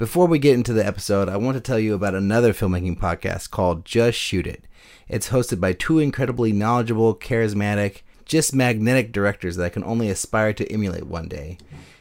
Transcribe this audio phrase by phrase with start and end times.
[0.00, 3.50] Before we get into the episode, I want to tell you about another filmmaking podcast
[3.50, 4.64] called Just Shoot It.
[5.08, 10.54] It's hosted by two incredibly knowledgeable, charismatic, just magnetic directors that I can only aspire
[10.54, 11.58] to emulate one day.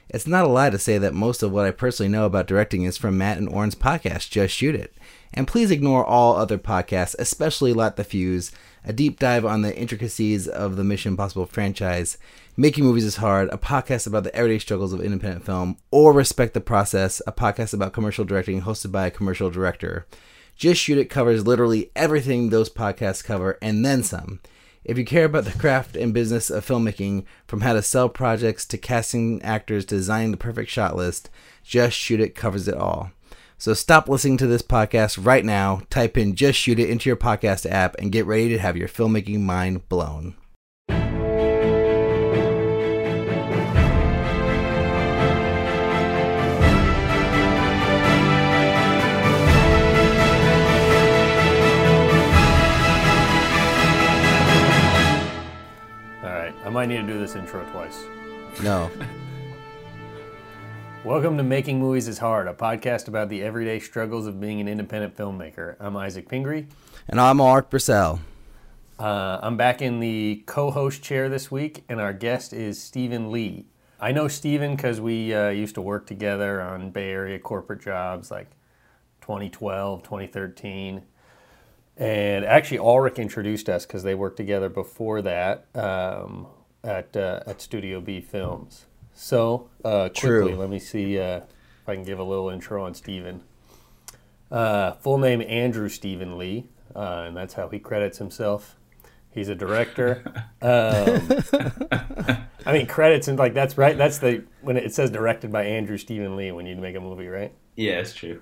[0.08, 2.84] It's not a lie to say that most of what I personally know about directing
[2.84, 4.94] is from Matt and Oren's podcast, Just Shoot It.
[5.34, 8.54] And please ignore all other podcasts, especially Light the Fuse,
[8.86, 12.18] a deep dive on the intricacies of the Mission Impossible franchise,
[12.60, 16.54] Making Movies is Hard, a podcast about the everyday struggles of independent film, or Respect
[16.54, 20.06] the Process, a podcast about commercial directing hosted by a commercial director.
[20.58, 24.42] Just Shoot It covers literally everything those podcasts cover and then some.
[24.84, 28.66] If you care about the craft and business of filmmaking, from how to sell projects
[28.66, 31.30] to casting actors to designing the perfect shot list,
[31.64, 33.12] Just Shoot It covers it all.
[33.58, 37.16] So stop listening to this podcast right now, type in Just Shoot It into your
[37.16, 40.36] podcast app, and get ready to have your filmmaking mind blown.
[56.70, 58.06] I might need to do this intro twice.
[58.62, 58.92] No.
[61.04, 64.68] Welcome to Making Movies is Hard, a podcast about the everyday struggles of being an
[64.68, 65.78] independent filmmaker.
[65.80, 66.68] I'm Isaac Pingree.
[67.08, 68.20] And I'm Alrik Bursell.
[69.00, 73.66] Uh, I'm back in the co-host chair this week, and our guest is Stephen Lee.
[74.00, 78.30] I know Stephen because we uh, used to work together on Bay Area corporate jobs
[78.30, 78.52] like
[79.22, 81.02] 2012, 2013.
[81.98, 86.46] And actually, Alrik introduced us because they worked together before that um,
[86.84, 88.86] at, uh, at Studio B Films.
[89.14, 90.56] So, uh, quickly, True.
[90.56, 91.38] let me see uh,
[91.82, 93.42] if I can give a little intro on Stephen.
[94.52, 98.76] Uh, full name Andrew Stephen Lee, uh, and that's how he credits himself.
[99.32, 100.24] He's a director.
[100.62, 101.30] Um,
[102.66, 103.98] I mean, credits and like that's right.
[103.98, 107.28] That's the when it says directed by Andrew Stephen Lee when you make a movie,
[107.30, 107.54] right?
[107.80, 108.42] Yeah, it's true.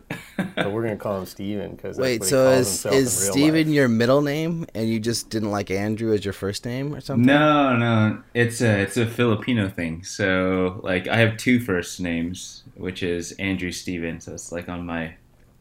[0.56, 3.14] But we're gonna call him Stephen because Wait, what so he calls is himself is
[3.32, 3.76] Stephen life.
[3.76, 7.26] your middle name and you just didn't like Andrew as your first name or something?
[7.26, 10.04] no, no, it's a it's a Filipino thing.
[10.04, 14.20] So like, I have two first names, which is Andrew Stephen.
[14.20, 15.14] So it's like on my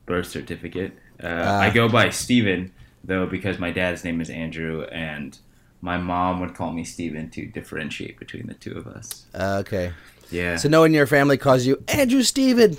[0.06, 0.92] birth certificate.
[1.22, 1.60] Uh, Ah.
[1.60, 2.72] I go by Stephen
[3.04, 5.38] though because my dad's name is Andrew, and
[5.82, 9.26] my mom would call me Stephen to differentiate between the two of us.
[9.34, 9.92] Uh, okay.
[10.30, 10.56] Yeah.
[10.56, 12.78] So no one in your family calls you Andrew Stephen.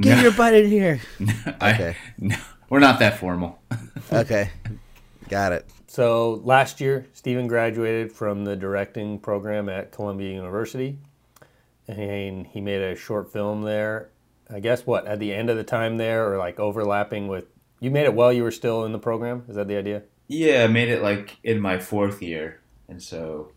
[0.00, 0.22] Get No.
[0.22, 1.00] your butt in here.
[1.60, 1.96] I- okay.
[2.18, 2.36] no,
[2.68, 3.58] we're not that formal.
[4.12, 4.48] Okay.
[5.28, 5.66] Got it.
[5.86, 10.98] So last year, Stephen graduated from the directing program at Columbia University,
[11.86, 14.08] and he made a short film there.
[14.50, 17.46] I guess what at the end of the time there, or like overlapping with.
[17.80, 19.44] You made it while you were still in the program.
[19.48, 20.02] Is that the idea?
[20.26, 23.52] Yeah, I made it like in my fourth year, and so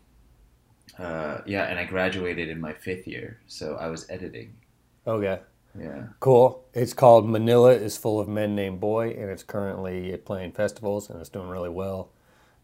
[0.98, 4.52] uh, yeah, and I graduated in my fifth year, so I was editing.
[5.06, 5.24] Okay.
[5.24, 5.38] Yeah,
[6.20, 6.64] Cool.
[6.74, 11.20] It's called Manila is Full of Men Named Boy, and it's currently playing festivals, and
[11.20, 12.10] it's doing really well.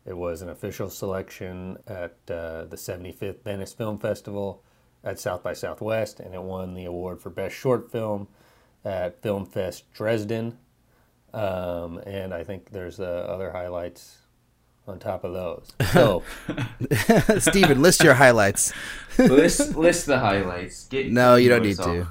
[0.04, 4.62] It was an official selection at uh, the 75th Venice Film Festival
[5.04, 8.28] at South by Southwest, and it won the award for Best Short Film
[8.84, 10.58] at Film Fest Dresden.
[11.34, 14.18] Um, and I think there's uh, other highlights
[14.86, 15.72] on top of those.
[15.92, 16.22] So,
[17.38, 18.72] Stephen, list your highlights.
[19.18, 20.86] list list the highlights.
[20.86, 22.08] Get, No, you don't notes need to.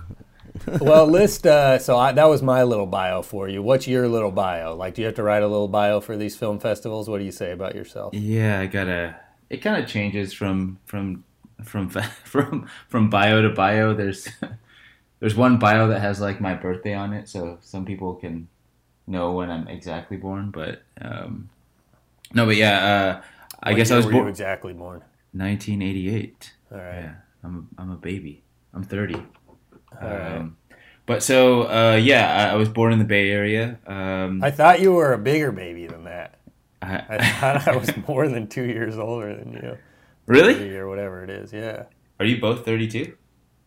[0.80, 1.46] Well, list.
[1.48, 3.62] Uh, so I, that was my little bio for you.
[3.62, 4.76] What's your little bio?
[4.76, 7.10] Like, do you have to write a little bio for these film festivals?
[7.10, 8.14] What do you say about yourself?
[8.14, 9.20] Yeah, I gotta.
[9.50, 11.24] It kind of changes from from
[11.64, 11.90] from
[12.24, 13.94] from from bio to bio.
[13.94, 14.28] There's
[15.20, 18.48] there's one bio that has like my birthday on it, so some people can
[19.08, 20.52] know when I'm exactly born.
[20.52, 21.50] But um,
[22.34, 23.22] no, but yeah, uh,
[23.64, 25.04] I What guess I was born exactly born.
[25.34, 26.54] 1988.
[26.72, 26.96] All right.
[27.02, 28.44] Yeah, I'm a, I'm a baby.
[28.74, 29.16] I'm 30.
[30.02, 30.38] All right.
[30.38, 30.58] Um,
[31.06, 33.80] but so uh, yeah, I, I was born in the Bay Area.
[33.88, 36.40] Um, I thought you were a bigger baby than that.
[36.82, 39.78] I, I thought I was more than two years older than you.
[40.26, 40.76] really?
[40.78, 41.52] Or whatever it is.
[41.54, 41.84] Yeah.
[42.20, 43.16] Are you both 32?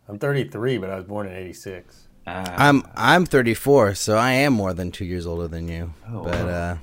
[0.07, 2.07] I'm 33, but I was born in 86.
[2.27, 5.93] Uh, I'm I'm 34, so I am more than two years older than you.
[6.07, 6.49] Oh, but wow.
[6.49, 6.77] uh,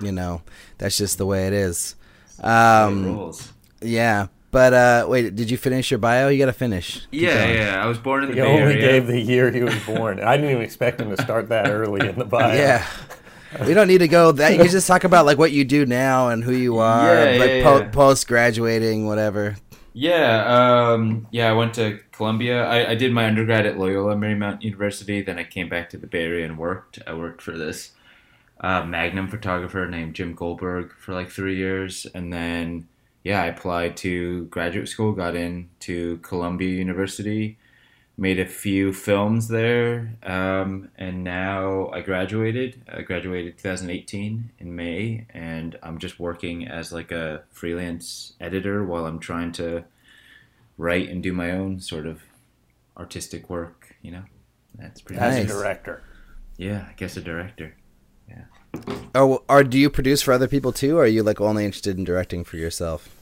[0.00, 0.42] you know,
[0.78, 1.96] that's just the way it is.
[2.40, 3.52] Um, rules.
[3.80, 4.28] yeah.
[4.56, 6.28] But uh, wait, did you finish your bio?
[6.28, 7.06] You got to finish.
[7.10, 7.56] Keep Yeah, going.
[7.58, 7.84] yeah.
[7.84, 8.80] I was born in the He Bay only Area.
[8.88, 10.18] gave the year he was born.
[10.18, 12.54] I didn't even expect him to start that early in the bio.
[12.54, 12.86] Yeah.
[13.66, 14.52] We don't need to go that.
[14.52, 17.38] You can just talk about like what you do now and who you are, Yeah,
[17.38, 17.88] like yeah, po- yeah.
[17.90, 19.56] post graduating, whatever.
[19.92, 21.50] Yeah, um, yeah.
[21.50, 22.64] I went to Columbia.
[22.64, 25.20] I, I did my undergrad at Loyola Marymount University.
[25.20, 26.98] Then I came back to the Bay Area and worked.
[27.06, 27.90] I worked for this
[28.62, 32.88] uh, Magnum photographer named Jim Goldberg for like three years, and then
[33.26, 37.58] yeah, I applied to graduate school, got in to Columbia University,
[38.16, 42.80] made a few films there, um, and now I graduated.
[42.86, 49.06] I graduated 2018 in May, and I'm just working as like a freelance editor while
[49.06, 49.82] I'm trying to
[50.78, 52.22] write and do my own sort of
[52.96, 53.96] artistic work.
[54.02, 54.22] You know,
[54.76, 55.20] that's pretty.
[55.20, 55.46] As Nice.
[55.46, 56.04] a director.
[56.58, 57.74] Yeah, I guess a director.
[58.28, 58.44] Yeah.
[59.16, 61.98] Or, or do you produce for other people too, or are you like only interested
[61.98, 63.15] in directing for yourself?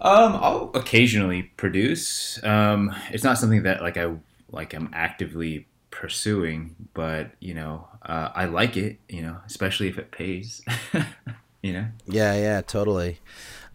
[0.00, 2.42] Um, I'll occasionally produce.
[2.44, 4.14] Um, it's not something that like I
[4.50, 8.98] like I'm actively pursuing, but you know, uh, I like it.
[9.08, 10.62] You know, especially if it pays.
[11.62, 11.86] you know.
[12.06, 13.20] Yeah, yeah, totally.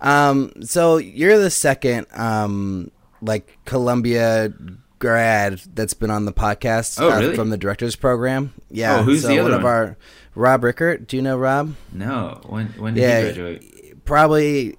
[0.02, 2.92] Um, so you're the second, um,
[3.22, 4.54] like Columbia
[5.00, 7.36] grad that's been on the podcast Oh, uh, really?
[7.36, 8.54] from the directors program.
[8.70, 9.00] Yeah.
[9.00, 9.98] Oh, who's so the other one of our
[10.36, 11.08] Rob Rickert.
[11.08, 11.75] Do you know Rob?
[11.92, 12.40] No.
[12.48, 13.20] When when did Yeah.
[13.20, 14.06] you graduate?
[14.06, 14.75] Probably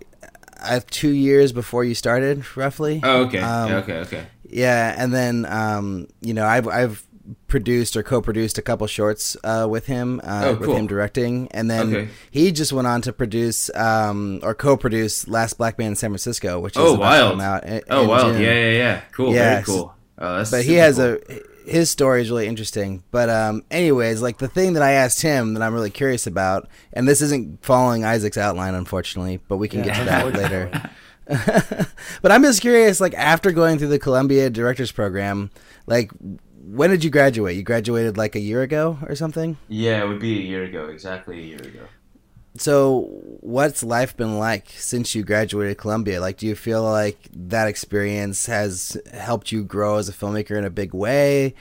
[0.63, 3.01] uh, two years before you started, roughly.
[3.03, 3.41] Oh, okay.
[3.41, 3.95] Um, okay.
[3.99, 4.27] Okay.
[4.49, 7.07] Yeah, and then um, you know I've I've
[7.49, 11.71] produced or co-produced a couple shorts uh, with him uh, Oh, with him directing, and
[11.71, 12.09] then Okay.
[12.31, 16.61] he just went on to produce um, or co-produce Last Black Man in San Francisco,
[16.61, 17.33] which is Oh, wild.
[17.33, 17.65] come out.
[17.65, 18.31] in- Oh, in wow.
[18.33, 18.43] June.
[18.43, 19.01] Yeah, yeah, yeah.
[19.13, 19.33] Cool.
[19.35, 19.95] Yeah, Very cool.
[20.19, 21.17] Oh, that's But he has cool.
[21.29, 23.03] a his story is really interesting.
[23.11, 26.69] But um, anyways, like the thing that I asked him that I'm really curious about,
[26.93, 30.91] and this isn't following Isaac's outline, unfortunately, but we can get to that later.
[32.23, 35.51] but I'm just curious, like after going through the Columbia Directors Program,
[35.87, 36.11] like
[36.67, 37.57] when did you graduate?
[37.57, 39.57] You graduated like a year ago or something.
[39.69, 40.87] Yeah, it would be a year ago.
[40.87, 41.87] Exactly a year ago.
[42.57, 43.09] So,
[43.41, 46.21] what's life been like since you graduated Columbia?
[46.21, 50.65] Like, do you feel like that experience has helped you grow as a filmmaker in
[50.65, 51.55] a big way?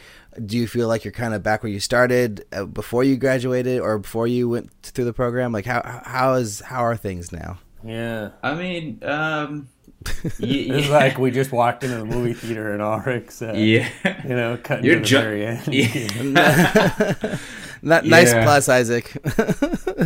[0.45, 3.79] Do you feel like you're kind of back where you started uh, before you graduated
[3.79, 5.51] or before you went through the program?
[5.51, 7.57] Like, how how is how are things now?
[7.83, 8.29] Yeah.
[8.43, 9.67] I mean, um,
[10.23, 13.41] y- It's like we just walked into the movie theater in Alrik.
[13.41, 13.89] Uh, yeah.
[14.27, 15.67] You know, cutting You're to the ju- very end.
[15.73, 17.37] Yeah.
[17.83, 18.43] Not nice Yeah.
[18.45, 19.11] plus, Isaac.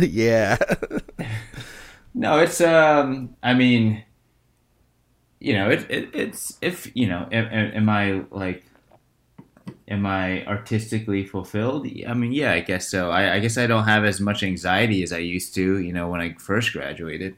[0.00, 0.58] yeah.
[2.12, 3.36] No, it's um.
[3.42, 4.02] I mean,
[5.38, 8.64] you know, it, it it's if you know, am, am am I like,
[9.86, 11.86] am I artistically fulfilled?
[12.06, 13.10] I mean, yeah, I guess so.
[13.12, 15.78] I, I guess I don't have as much anxiety as I used to.
[15.78, 17.36] You know, when I first graduated,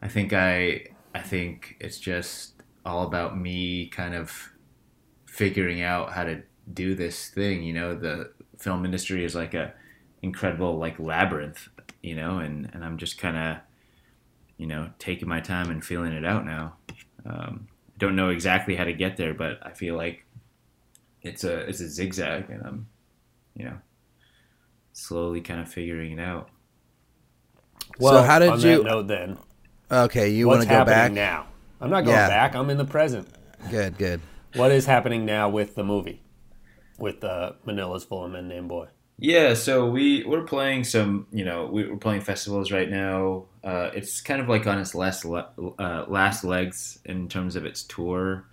[0.00, 2.52] I think I I think it's just
[2.86, 4.50] all about me kind of
[5.26, 7.64] figuring out how to do this thing.
[7.64, 9.72] You know, the film industry is like a
[10.22, 11.68] incredible like labyrinth.
[12.02, 13.56] You know, and and I'm just kind of
[14.56, 16.74] you know, taking my time and feeling it out now.
[17.24, 20.24] Um, I don't know exactly how to get there, but I feel like
[21.22, 22.88] it's a it's a zigzag, and I'm,
[23.54, 23.78] you know,
[24.92, 26.48] slowly kind of figuring it out.
[28.00, 29.38] Well, how did on you- That note, then,
[29.90, 31.12] Okay, you want to go back?
[31.12, 31.46] now?
[31.80, 32.28] I'm not going Yeah.
[32.28, 32.54] back.
[32.54, 33.28] I'm in the present.
[33.70, 34.20] Good, good.
[34.54, 36.20] What is happening now with the movie?
[36.98, 38.88] With uh, Manila's Men Named Boy.
[39.20, 43.46] Yeah, so we we're playing some, you know, we- we're playing festivals right now.
[43.64, 47.64] Uh, it's kind of like on its last le- uh, last legs in terms of
[47.64, 48.44] its tour.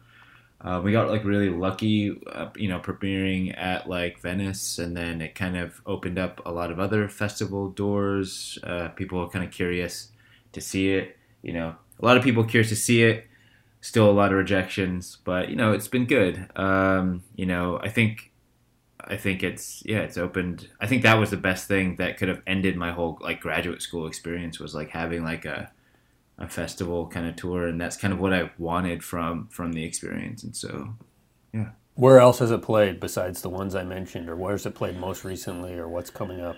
[0.62, 5.22] Uh, we got like really lucky, uh, you know, premiering at like Venice, and then
[5.22, 8.58] it kind of opened up a lot of other festival doors.
[8.64, 10.10] Uh, people are kind of curious
[10.54, 11.16] to see it.
[11.44, 13.28] You know, a lot of people curious to see it.
[13.82, 16.48] Still a lot of rejections, but you know, it's been good.
[16.56, 18.32] Um, you know, I think
[19.08, 20.68] I think it's yeah, it's opened.
[20.80, 23.82] I think that was the best thing that could have ended my whole like graduate
[23.82, 25.72] school experience was like having like a
[26.38, 29.84] a festival kind of tour, and that's kind of what I wanted from from the
[29.84, 30.44] experience.
[30.44, 30.96] And so
[31.54, 31.70] yeah.
[31.96, 35.24] Where else has it played besides the ones I mentioned, or where's it played most
[35.24, 36.58] recently, or what's coming up?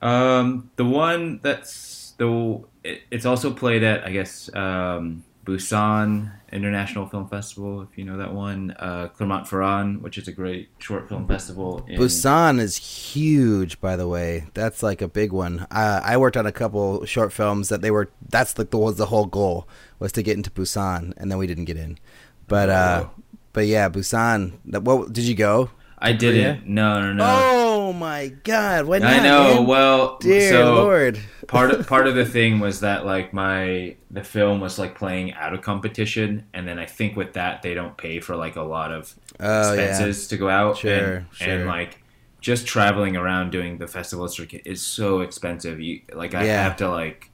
[0.00, 7.06] um, the one that's the it, it's also played at I guess um, Busan International
[7.08, 8.74] Film Festival, if you know that one.
[8.78, 11.84] Uh, Clermont-Ferrand, which is a great short film festival.
[11.88, 14.46] In, Busan is huge, by the way.
[14.52, 15.66] That's like a big one.
[15.70, 18.10] Uh, I worked on a couple short films that they were.
[18.28, 19.66] That's like the was the whole goal
[19.98, 21.98] was to get into Busan, and then we didn't get in.
[22.46, 23.10] But uh, Oh.
[23.54, 24.58] but yeah, Busan.
[24.66, 25.70] That, what did you go?
[25.98, 26.66] I didn't.
[26.66, 27.24] No, no, no.
[27.26, 27.57] Oh
[27.92, 28.86] my God!
[28.86, 29.12] Why not?
[29.12, 29.54] I know.
[29.56, 29.66] man?
[29.66, 31.18] Well, dear so Lord.
[31.46, 35.34] part of part of the thing was that like my the film was like playing
[35.34, 38.62] out of competition, and then I think with that they don't pay for like a
[38.62, 39.80] lot of Oh yeah.
[39.82, 40.78] expenses to go out.
[40.78, 41.48] Sure, and, sure.
[41.48, 42.02] and like
[42.40, 45.80] just traveling around doing the festival circuit is so expensive.
[45.80, 46.62] You like I Yeah.
[46.62, 47.30] have to like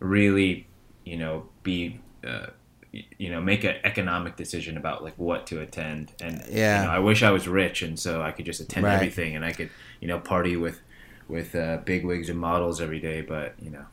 [0.00, 0.66] really,
[1.04, 2.00] you know, be.
[2.26, 2.46] Uh,
[2.92, 6.80] you know, make an economic decision about like what to attend, and Yeah.
[6.82, 8.94] you know, I wish I was rich, and so I could just attend Right.
[8.94, 10.80] everything, and I could, you know, party with
[11.28, 13.20] with uh, big wigs and models every day.
[13.20, 13.84] But you know,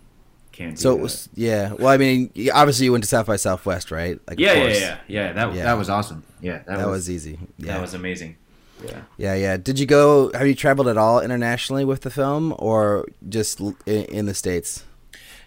[0.53, 0.75] can't.
[0.77, 1.73] Do So was yeah.
[1.73, 4.17] Well, I mean, obviously you went to South by Southwest, right?
[4.27, 5.33] Like, of yeah, yeah, yeah, yeah.
[5.33, 5.63] That Yeah.
[5.65, 6.23] that was awesome.
[6.41, 7.37] Yeah, that, That was, was easy.
[7.57, 7.73] Yeah.
[7.73, 8.37] that was amazing.
[8.83, 9.01] Yeah.
[9.17, 9.57] Yeah, yeah.
[9.57, 10.31] Did you go?
[10.33, 14.84] Have you traveled at all internationally with the film, or just in, in the states?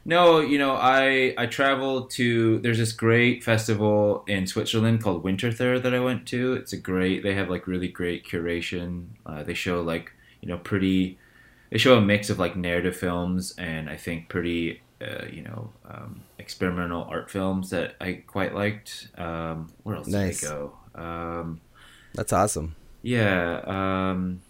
[0.09, 2.59] No, you know, I I traveled to.
[2.61, 6.55] There's this great festival in Switzerland called Winterthur that I went to.
[6.55, 7.23] It's a great.
[7.23, 9.09] They have like really great curation.
[9.27, 11.19] Uh, they show like you know pretty.
[11.71, 15.71] They show a mix of like narrative films and I think pretty uh, you know
[15.87, 19.09] um, experimental art films that I quite liked.
[19.19, 20.41] Um, where else Nice.
[20.41, 20.73] did I go?
[20.95, 21.61] Um,
[22.15, 22.75] That's awesome.
[23.03, 23.61] yeah.
[23.67, 24.41] Um,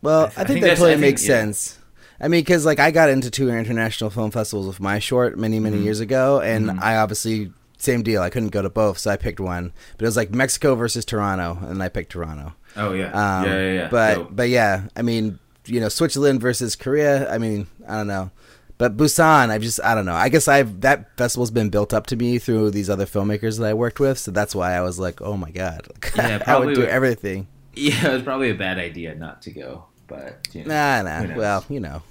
[0.00, 1.34] Well, I I, th- I think think that totally I think- makes yeah.
[1.40, 1.78] sense.
[2.20, 5.60] I mean, because like I got into two international film festivals with my short many,
[5.60, 5.84] many Mhm.
[5.84, 6.82] years ago, and Mhm.
[6.82, 8.22] I obviously same deal.
[8.22, 9.72] I couldn't go to both, so I picked one.
[9.96, 12.54] But it was like Mexico versus Toronto, and I picked Toronto.
[12.76, 13.06] oh yeah.
[13.12, 13.88] Um, yeah, yeah, yeah.
[13.88, 14.28] But Dope.
[14.36, 17.30] but yeah, I mean, you know, Switzerland versus Korea.
[17.32, 18.30] I mean, I don't know.
[18.78, 20.14] But Busan, I've just I don't know.
[20.14, 23.66] I guess I've that festival's been built up to me through these other filmmakers that
[23.66, 26.74] I worked with, so that's why I was like, oh my god, Yeah, I would
[26.74, 27.46] do would- everything.
[27.74, 29.84] yeah, it was probably a bad idea not to go.
[30.08, 31.36] But you know, Nah, nah.
[31.36, 32.02] Well, you know,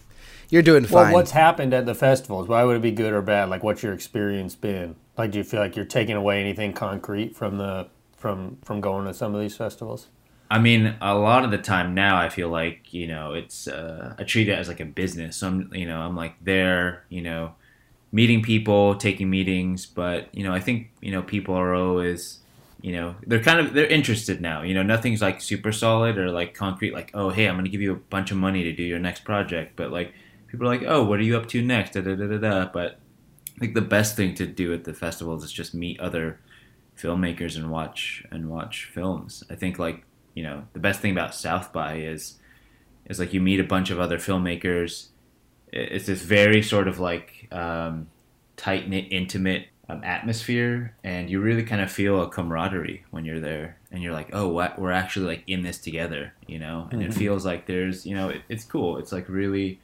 [0.50, 1.14] you're doing Well, fine.
[1.14, 2.48] what's happened at the festivals?
[2.48, 3.50] Why would it be good or bad?
[3.50, 4.96] Like, what's your experience been?
[5.18, 9.06] Like, do you feel like you're taking away anything concrete from the from from going
[9.06, 10.08] to some of these festivals?
[10.50, 14.16] I mean, a lot of the time now, I feel like you know, it's uh,
[14.18, 15.38] I treat it as like a business.
[15.38, 17.56] So I'm, you know, I'm like there, you know,
[18.14, 19.86] meeting people, taking meetings.
[19.86, 22.40] But you know, I think you know, people are always,
[22.82, 24.62] you know, they're kind of they're interested now.
[24.62, 26.94] You know, nothing's like super solid or like concrete.
[26.94, 29.00] Like, oh, hey, I'm going to give you a bunch of money to do your
[29.00, 29.76] next project.
[29.76, 30.14] But like,
[30.48, 31.94] people are like, oh, what are you up to next?
[31.94, 32.70] Da da da da da.
[32.72, 33.00] But
[33.56, 36.40] I think the best thing to do at the festivals is just meet other
[36.98, 39.44] filmmakers and watch and watch films.
[39.50, 40.04] I think like
[40.36, 42.36] you know the best thing about South by is
[43.06, 45.08] is like you meet a bunch of other filmmakers.
[45.74, 48.08] It's this very sort of like um,
[48.56, 53.40] tight knit, intimate um, atmosphere, and you really kind of feel a camaraderie when you're
[53.40, 54.78] there, and you're like, oh, what?
[54.78, 56.90] we're actually like in this together, you know.
[56.92, 58.98] And it feels like there's, you know, it, it's cool.
[58.98, 59.80] It's like really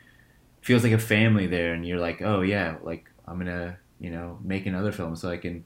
[0.62, 4.40] feels like a family there, and you're like, oh yeah, like I'm gonna, you know,
[4.44, 5.64] make another film so I can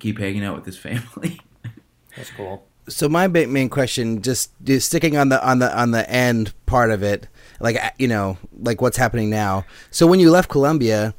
[0.00, 1.40] keep hanging out with this family.
[2.16, 2.66] That's cool.
[2.88, 6.90] so my main question, just, just sticking on the on the on the end part
[6.90, 7.28] of it,
[7.60, 9.66] like you know, like what's happening now.
[9.90, 11.14] So when you left Columbia,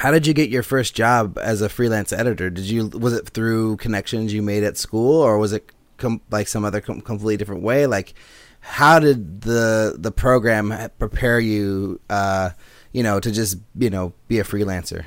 [0.00, 2.48] how did you get your first job as a freelance editor?
[2.48, 6.48] Did you was it through connections you made at school, or was it com- like
[6.48, 7.86] some other com- completely different way?
[7.86, 8.14] Like,
[8.60, 12.48] how did the the program prepare you, uh,
[12.92, 15.04] you know, to just you know be a freelancer?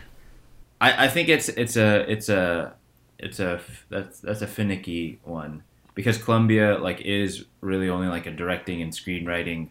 [0.80, 2.76] I, I think it's it's a it's a
[3.18, 5.64] it's a that's that's a finicky one
[5.96, 9.70] because Columbia like is really only like a directing and screenwriting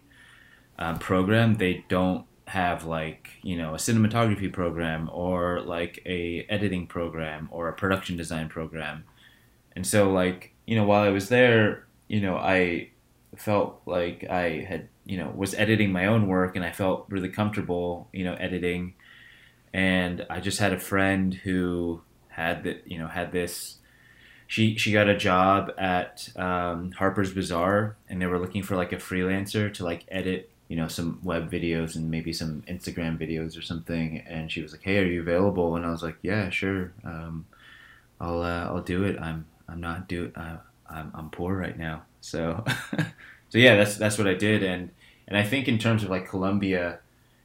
[0.80, 1.58] um, program.
[1.58, 7.68] They don't have like you know a cinematography program or like a editing program or
[7.68, 9.04] a production design program,
[9.74, 12.90] and so like you know while I was there, you know I
[13.36, 17.30] felt like I had you know was editing my own work and I felt really
[17.30, 18.94] comfortable you know editing
[19.72, 23.78] and I just had a friend who had that you know had this.
[24.46, 28.92] She she got a job at um, Harper's Bazaar, and they were looking for like
[28.92, 33.58] a freelancer to like edit you know some web videos and maybe some Instagram videos
[33.58, 34.24] or something.
[34.26, 36.94] And she was like, "Hey, are you available?" And I was like, "Yeah, sure.
[37.04, 37.44] Um,
[38.18, 39.20] I'll uh, I'll do it.
[39.20, 40.56] I'm I'm not do I,
[40.88, 42.64] I'm I'm poor right now, so
[43.50, 44.62] so yeah, that's that's what I did.
[44.62, 44.88] And
[45.28, 47.00] and I think in terms of like Columbia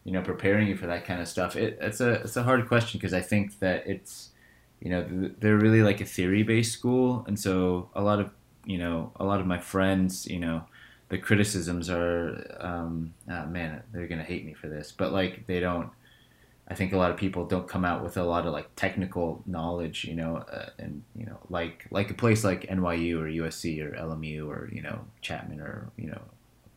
[0.05, 2.65] you know preparing you for that kind of stuff it, it's a it's a hard
[2.69, 4.29] question because i think that it's
[4.79, 5.05] you know
[5.39, 8.31] they're really like a theory based school and so a lot of
[8.63, 10.63] you know a lot of my friends you know
[11.09, 15.59] the criticisms are um ah, man they're gonna hate me for this but like they
[15.59, 15.89] don't
[16.67, 19.41] i think a lot of people don't come out with a lot of like technical
[19.45, 23.81] knowledge you know uh, and you know like like a place like nyu or usc
[23.81, 26.21] or lmu or you know chapman or you know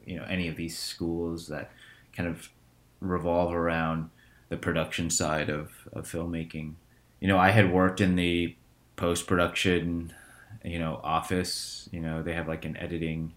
[0.07, 1.71] you know any of these schools that
[2.13, 2.49] kind of
[3.01, 4.11] revolve around
[4.49, 6.75] the production side of, of filmmaking.
[7.21, 8.57] You know, I had worked in the
[8.97, 10.13] post production,
[10.65, 11.89] you know, office.
[11.93, 13.33] You know, they have like an editing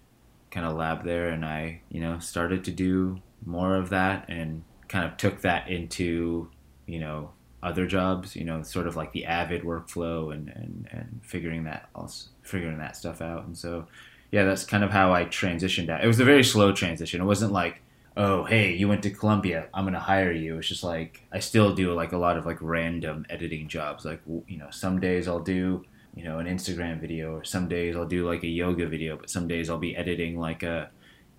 [0.54, 4.64] kind of lab there, and I, you know, started to do more of that and
[4.88, 6.50] kind of took that into,
[6.86, 7.32] you know,
[7.64, 8.36] other jobs.
[8.36, 12.78] You know, sort of like the Avid workflow and and and figuring that also figuring
[12.78, 13.46] that stuff out.
[13.46, 13.88] And so,
[14.32, 16.04] yeah, that's kind of how I transitioned out.
[16.04, 17.20] It was a very slow transition.
[17.20, 17.82] It wasn't like
[18.16, 21.74] oh hey you went to columbia i'm gonna hire you it's just like i still
[21.74, 25.40] do like a lot of like random editing jobs like you know some days i'll
[25.40, 25.84] do
[26.16, 29.30] you know an instagram video or some days i'll do like a yoga video but
[29.30, 30.90] some days i'll be editing like a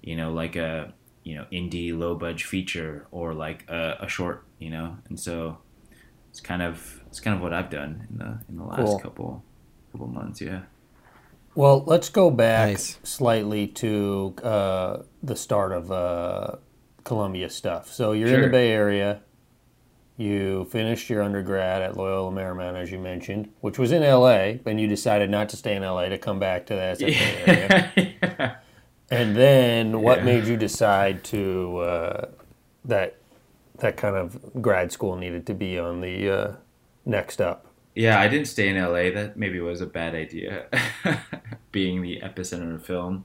[0.03, 4.45] you know like a you know indie low budget feature or like a, a short
[4.59, 5.59] you know and so
[6.31, 8.99] it's kind of it's kind of what I've done in the in the last Cool.
[8.99, 9.45] couple
[9.93, 10.63] couple months yeah
[11.55, 12.99] Well, let's go back Nice.
[13.05, 16.57] slightly to uh, the start of uh,
[17.05, 17.93] Columbia stuff.
[17.93, 19.21] So you're in the Bay Area.
[20.17, 24.81] You finished your undergrad at Loyola Marymount, as you mentioned, which was in LA, and
[24.81, 27.93] you decided not to stay in LA to come back to the SFA area.
[27.97, 28.55] yeah.
[29.11, 30.25] And then, what Yeah.
[30.25, 32.27] made you decide to uh,
[32.87, 33.17] that
[33.81, 36.53] that kind of grad school needed to be on the uh,
[37.05, 37.67] next up?
[37.95, 39.11] Yeah, I didn't stay in LA.
[39.11, 40.67] That maybe was a bad idea,
[41.73, 43.25] being the epicenter of film.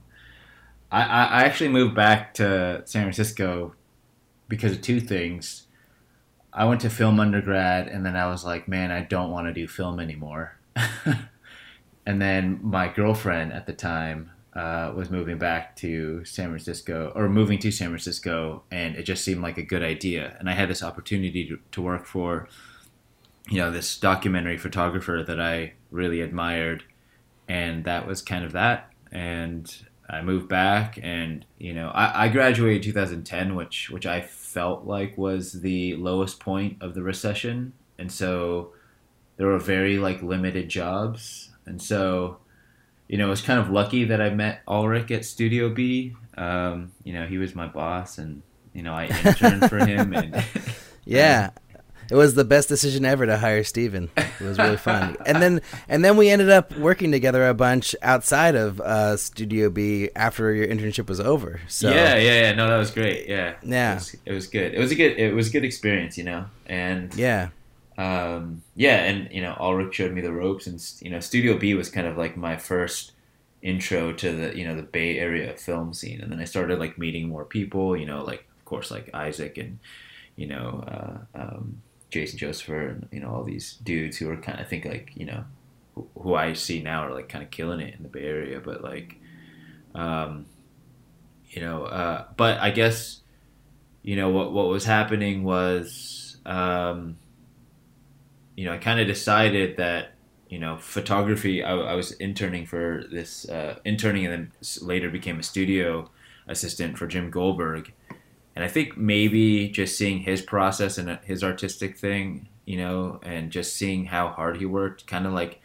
[0.92, 3.74] I, I, I actually moved back to San Francisco
[4.48, 5.66] because of two things.
[6.52, 9.52] I went to film undergrad, and then I was like, man, I don't want to
[9.52, 10.58] do film anymore.
[12.06, 17.28] and then my girlfriend at the time uh, was moving back to San Francisco, or
[17.28, 20.36] moving to San Francisco, and it just seemed like a good idea.
[20.40, 22.48] And I had this opportunity to, to work for
[23.48, 26.84] you know this documentary photographer that I really admired,
[27.48, 28.90] and that was kind of that.
[29.12, 29.72] And
[30.08, 34.20] I moved back, and you know I, I graduated 2010, which which I
[34.52, 38.72] felt like was the lowest point of the recession, and so
[39.36, 42.38] there were very like limited jobs, and so
[43.08, 46.14] you know it was kind of lucky that I met Alrik at Studio B.
[46.36, 48.42] Um, you know he was my boss, and
[48.72, 50.44] you know I interned for him, and
[51.04, 51.50] Yeah.
[52.10, 54.10] It was the best decision ever to hire Stephen.
[54.16, 55.16] It was really fun.
[55.26, 59.70] and then and then we ended up working together a bunch outside of uh, Studio
[59.70, 61.60] B after your internship was over.
[61.68, 62.52] So yeah, yeah, yeah.
[62.52, 63.28] No, that was great.
[63.28, 63.92] Yeah, Yeah.
[63.92, 64.74] It was, it was good.
[64.74, 65.18] It was a good.
[65.18, 66.46] It was a good experience, you know.
[66.66, 67.50] And yeah.
[67.98, 71.74] um, yeah, and you know, Alrik showed me the ropes, and you know, Studio B
[71.74, 73.12] was kind of like my first
[73.62, 76.98] intro to the you know the Bay Area film scene, and then I started like
[76.98, 77.96] meeting more people.
[77.96, 79.78] You know, like of course like Isaac and
[80.36, 84.58] you know uh, um, Jason Josepher and you know all these dudes who are kind
[84.58, 85.44] of I think like you know
[85.94, 88.60] who, who I see now are like kind of killing it in the Bay Area,
[88.60, 89.16] but like
[89.94, 90.46] um,
[91.48, 93.20] you know, uh, but I guess
[94.02, 97.16] you know what what was happening was um,
[98.56, 100.14] you know I kind of decided that
[100.48, 101.62] you know photography.
[101.62, 106.10] I, I was interning for this uh, interning and then later became a studio
[106.46, 107.92] assistant for Jim Goldberg,
[108.54, 113.20] and I think maybe just seeing his process and uh, his artistic thing, you know,
[113.22, 115.60] and just seeing how hard he worked, kind of like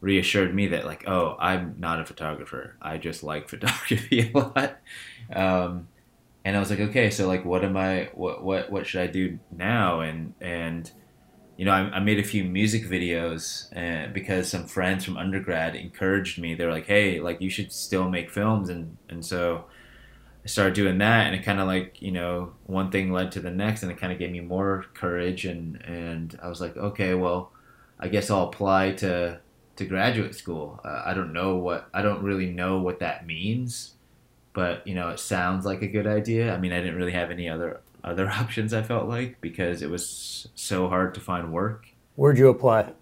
[0.00, 2.76] reassured me that like oh i'm not a photographer.
[2.80, 4.78] I just like photography a lot.
[5.32, 5.88] Um,
[6.42, 9.06] and i was like okay so like what am i what what what should i
[9.06, 10.00] do now?
[10.00, 10.90] And and
[11.56, 15.76] you know i, I made a few music videos uh, because some friends from undergrad
[15.76, 16.54] encouraged me.
[16.54, 18.68] They're like hey like you should still make films.
[18.68, 19.66] And and so
[20.44, 23.40] I started doing that, and it kind of like you know one thing led to
[23.40, 26.76] the next, and it kind of gave me more courage, and and I was like,
[26.76, 27.52] okay, well,
[27.98, 29.40] I guess I'll apply to
[29.76, 30.80] to graduate school.
[30.84, 33.94] Uh, I don't know what I don't really know what that means,
[34.52, 36.54] but you know it sounds like a good idea.
[36.54, 38.72] I mean, I didn't really have any other other options.
[38.72, 41.88] I felt like because it was so hard to find work.
[42.16, 42.92] Where'd you apply?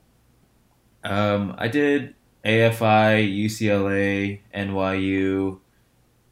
[1.05, 5.59] Um, I did AFI, UCLA, NYU,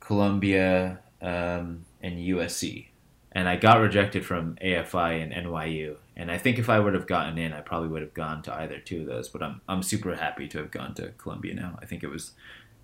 [0.06, 2.86] Columbia, um, and USC.
[3.32, 5.96] And I got rejected from AFI and NYU.
[6.16, 8.54] And I think if I would have gotten in, I probably would have gone to
[8.54, 9.28] either two of those.
[9.28, 11.78] But I'm, I'm super happy to have gone to Columbia now.
[11.82, 12.32] I think it was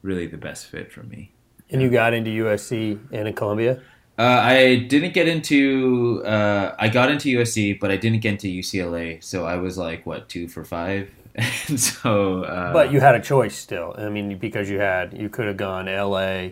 [0.02, 1.30] really the best fit for me.
[1.70, 3.80] And you got into USC and in Columbia?
[4.18, 6.22] Uh, I didn't get into.
[6.26, 9.22] Uh, I got into USC, but I didn't get into UCLA.
[9.24, 11.08] So I was like, what, two for five?
[11.68, 12.42] and so.
[12.42, 13.94] Uh, But you had a choice still.
[13.96, 16.50] I mean, because you had, you could have gone LA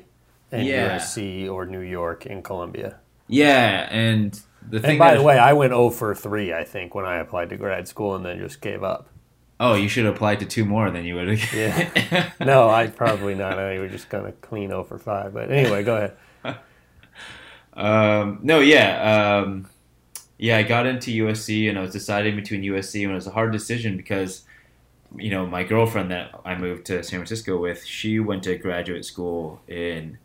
[0.52, 0.96] and Yeah.
[0.96, 2.96] USC or New York and Columbia.
[3.28, 4.90] Yeah, and the thing.
[4.90, 7.56] And by the way, I went 0 for 3, I think, when I applied to
[7.56, 9.08] grad school and then just gave up.
[9.62, 11.52] oh, you should have applied to two more than you would have.
[11.54, 12.30] Yeah.
[12.40, 13.58] No, I probably not.
[13.58, 15.34] I was just going to clean 0 for 5.
[15.34, 16.16] But anyway, go ahead.
[17.74, 19.68] um, no, yeah, um,
[20.38, 20.56] yeah.
[20.58, 23.52] I got into USC, and I was deciding between USC, and it was a hard
[23.52, 24.42] decision because,
[25.16, 29.04] you know, my girlfriend that I moved to San Francisco with, she went to graduate
[29.04, 30.18] school in.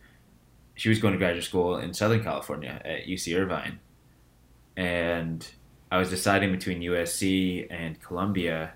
[0.75, 3.79] She was going to graduate school in Southern California at UC Irvine,
[4.75, 5.47] and
[5.91, 8.73] I was deciding between USC and Columbia,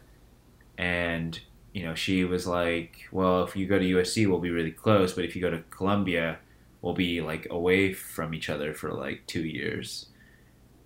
[0.77, 1.39] and
[1.73, 5.13] you know, she was like, "Well, if you go to USC, we'll be really close,
[5.13, 6.39] but if you go to Columbia,
[6.81, 10.07] we'll be like away from each other for like two years."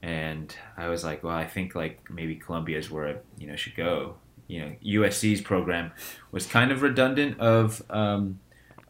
[0.01, 3.55] And I was like, "Well, I think like maybe Columbia is where I, you know,
[3.55, 4.15] should go."
[4.47, 5.91] You know, USC's program
[6.31, 8.39] was kind of redundant of um,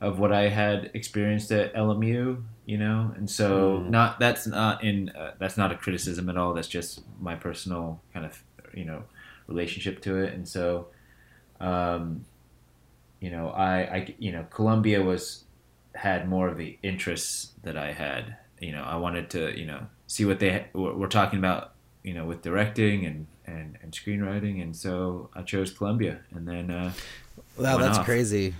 [0.01, 3.89] of what I had experienced at LMU, you know, and so Mm.
[3.89, 6.53] not that's not in uh, that's not a criticism at all.
[6.53, 9.03] That's just my personal kind of you know
[9.47, 10.87] relationship to it, and so
[11.59, 12.25] um,
[13.19, 15.43] you know I I you know Columbia was
[15.95, 18.35] had more of the interests that I had.
[18.59, 21.69] You know, I wanted to you know see what they were were talking about.
[22.03, 26.69] You know, with directing and, and, and screenwriting, and so I chose Columbia, and then
[26.69, 26.91] uh,
[27.57, 28.03] Wow, that's off.
[28.05, 28.53] crazy.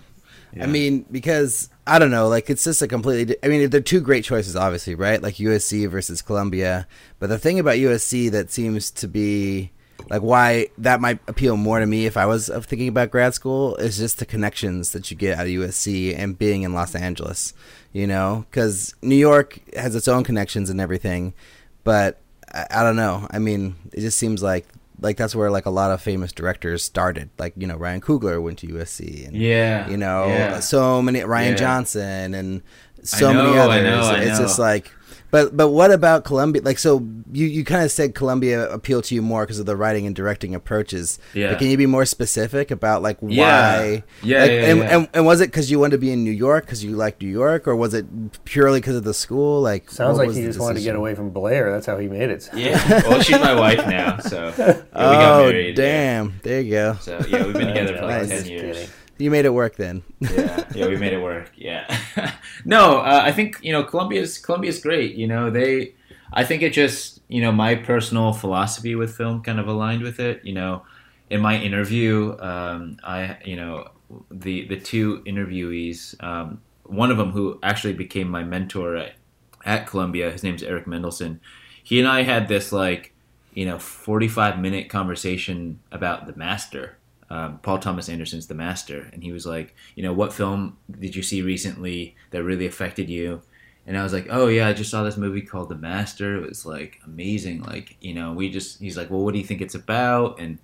[0.55, 0.63] Yeah.
[0.63, 3.35] I mean, because I don't know, like it's just a completely.
[3.43, 5.21] I mean, they're two great choices, obviously, right?
[5.21, 6.87] Like USC versus Columbia.
[7.19, 9.71] But the thing about USC that seems to be
[10.09, 13.33] like why that might appeal more to me if I was uh, thinking about grad
[13.33, 16.95] school is just the connections that you get out of USC and being in Los
[16.95, 17.53] Angeles.
[17.91, 21.33] You know, because New York has its own connections and everything,
[21.83, 22.19] but
[22.51, 23.27] I, I don't know.
[23.29, 24.67] I mean, it just seems like.
[24.99, 27.29] Like that's where like a lot of famous directors started.
[27.37, 30.59] Like you know Ryan Coogler went to USC, and yeah, you know yeah.
[30.59, 31.55] so many Rian Yeah.
[31.55, 32.61] Johnson and
[33.03, 33.69] so I many others.
[33.75, 34.45] I know, I it's know.
[34.45, 34.91] just like,
[35.33, 36.61] but but what about Columbia?
[36.61, 39.75] Like, so you you kind of said Columbia appealed to you more because of the
[39.75, 41.17] writing and directing approaches.
[41.33, 41.49] Yeah.
[41.49, 43.33] But can you be more specific about like why?
[43.33, 44.01] Yeah.
[44.23, 44.95] Yeah, Like, yeah, and, yeah.
[44.97, 47.21] And, and was it because you wanted to be in New York because you liked
[47.23, 48.05] New York, or was it
[48.45, 49.59] purely because of the school?
[49.59, 51.71] Like, Sounds like was he the just wanted to get away from Blair.
[51.71, 52.47] That's how he made it.
[52.55, 52.77] Yeah.
[53.09, 55.77] Well, she's my wife now, so yeah, we Oh got married.
[55.79, 55.83] yeah.
[55.85, 56.39] damn!
[56.43, 56.97] There you go.
[57.01, 58.43] So yeah, we've been together for like Nice.
[58.43, 58.77] ten years.
[58.77, 58.89] kidding.
[59.23, 60.03] You made it work then.
[60.19, 61.49] Yeah, yeah, we made it work.
[61.55, 61.85] Yeah.
[62.65, 65.15] no, uh, I think you know Columbia's Columbia's great.
[65.15, 65.93] You know they,
[66.33, 70.19] I think it just you know my personal philosophy with film kind of aligned with
[70.19, 70.43] it.
[70.43, 70.83] You know,
[71.29, 73.91] in my interview, um, I you know
[74.29, 79.13] the the two interviewees, um, one of them who actually became my mentor at,
[79.63, 81.39] at Columbia, his name's Eric Mendelsohn.
[81.81, 83.13] He and I had this like
[83.53, 86.97] you know 45 minute conversation about the master
[87.33, 91.15] um, paul thomas anderson's the master and he was like you know what film did
[91.15, 93.41] you see recently that really affected you?
[93.85, 96.37] And i was like oh yeah i just saw this movie called the master.
[96.37, 97.63] It was like amazing.
[97.63, 100.39] Like you know we just he's like well what do you think it's about?
[100.39, 100.59] And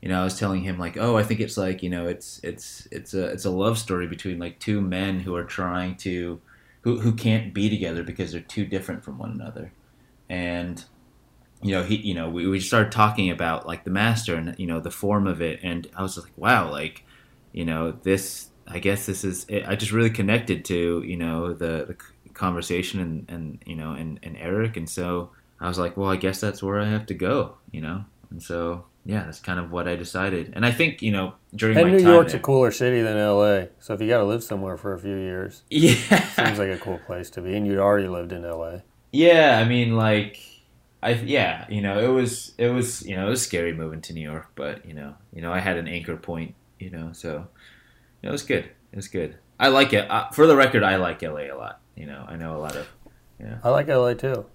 [0.00, 2.40] you know i was telling him like oh i think it's like you know it's
[2.42, 6.40] it's it's a it's a love story between like two men who are trying to
[6.82, 9.72] who, who can't be together because they're too different from one another.
[10.28, 10.84] And
[11.62, 14.66] you know he you know we, we started talking about like the master and you
[14.66, 17.04] know the form of it and i was just like wow like
[17.52, 21.52] you know this i guess this is it, i just really connected to you know
[21.52, 21.96] the, the
[22.34, 26.16] conversation and and you know and, and eric and so i was like well i
[26.16, 29.70] guess that's where i have to go you know and so yeah that's kind of
[29.70, 32.70] what i decided and i think you know during And my New York's a cooler
[32.70, 33.66] city than LA.
[33.78, 35.94] So if you got to live somewhere for a few years, yeah
[36.28, 37.54] seems like a cool place to be.
[37.54, 38.78] And you'd already lived in LA.
[39.12, 40.40] Yeah, I mean, like,
[41.02, 44.12] I yeah, you know, it was it was you know it was scary moving to
[44.12, 47.30] New York, but you know, you know, I had an anchor point, you know, so
[47.32, 48.64] you know, it was good.
[48.92, 49.36] It was good.
[49.58, 50.10] I like it.
[50.10, 51.80] Uh, for the record, I like LA a lot.
[51.96, 52.86] You know, I know a lot of.
[53.40, 54.46] Yeah, I like LA too.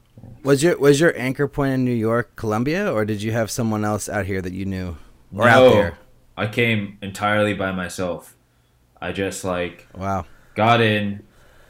[0.44, 3.84] Was your was your anchor point in New York, Columbia, or did you have someone
[3.84, 4.98] else out here that you knew,
[5.36, 5.98] or No, out there?
[6.38, 8.36] I came entirely by myself.
[9.02, 10.26] I just like Wow.
[10.56, 11.24] got in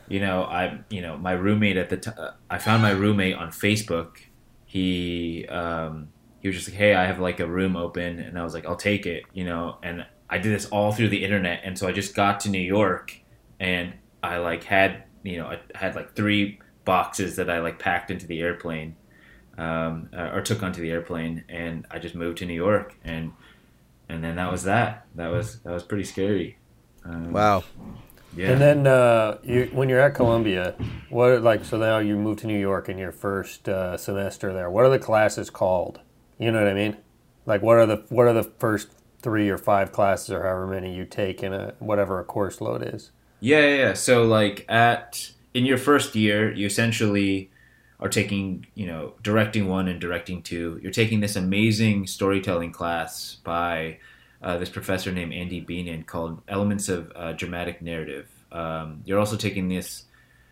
[0.09, 3.49] you know i you know my roommate at the time i found my roommate on
[3.49, 4.19] facebook
[4.67, 6.09] he um
[6.41, 8.65] he was just like hey i have like a room open and i was like
[8.65, 11.87] i'll take it you know and i did this all through the internet and so
[11.87, 13.17] i just got to new york
[13.59, 18.11] and i like had you know i had like three boxes that i like packed
[18.11, 18.95] into the airplane
[19.57, 23.31] um, uh, or took onto the airplane and i just moved to new york and
[24.09, 26.57] and then that was that that was that was pretty scary
[27.05, 27.63] um, Wow.
[28.37, 30.75] Yeah And then uh, you, when you're at Columbia,
[31.09, 34.69] what like so now you moved to New York in your first uh, semester there.
[34.69, 35.99] What are the classes called?
[36.37, 36.97] You know what I mean?
[37.45, 38.89] Like what are the what are the first
[39.21, 42.83] three or five classes or however many you take in a whatever a course load
[42.83, 43.11] is?
[43.39, 43.93] Yeah, yeah, yeah.
[43.93, 47.49] So like at in your first year, you essentially
[47.99, 50.79] are taking, you know, directing one and directing two.
[50.83, 53.97] You're taking this amazing storytelling class by
[54.41, 58.27] uh, this professor named Andy Bienen called Elements of uh, Dramatic Narrative.
[58.51, 60.05] Um, you're also taking this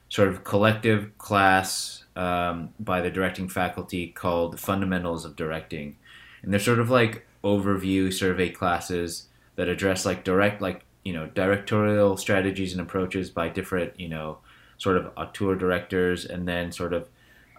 [0.09, 5.97] sort of collective class um, by the directing faculty called Fundamentals of Directing,
[6.41, 11.27] and they're sort of like overview survey classes that address like direct like you know
[11.27, 14.39] directorial strategies and approaches by different you know
[14.77, 17.07] sort of auteur directors and then sort of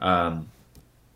[0.01, 0.49] um,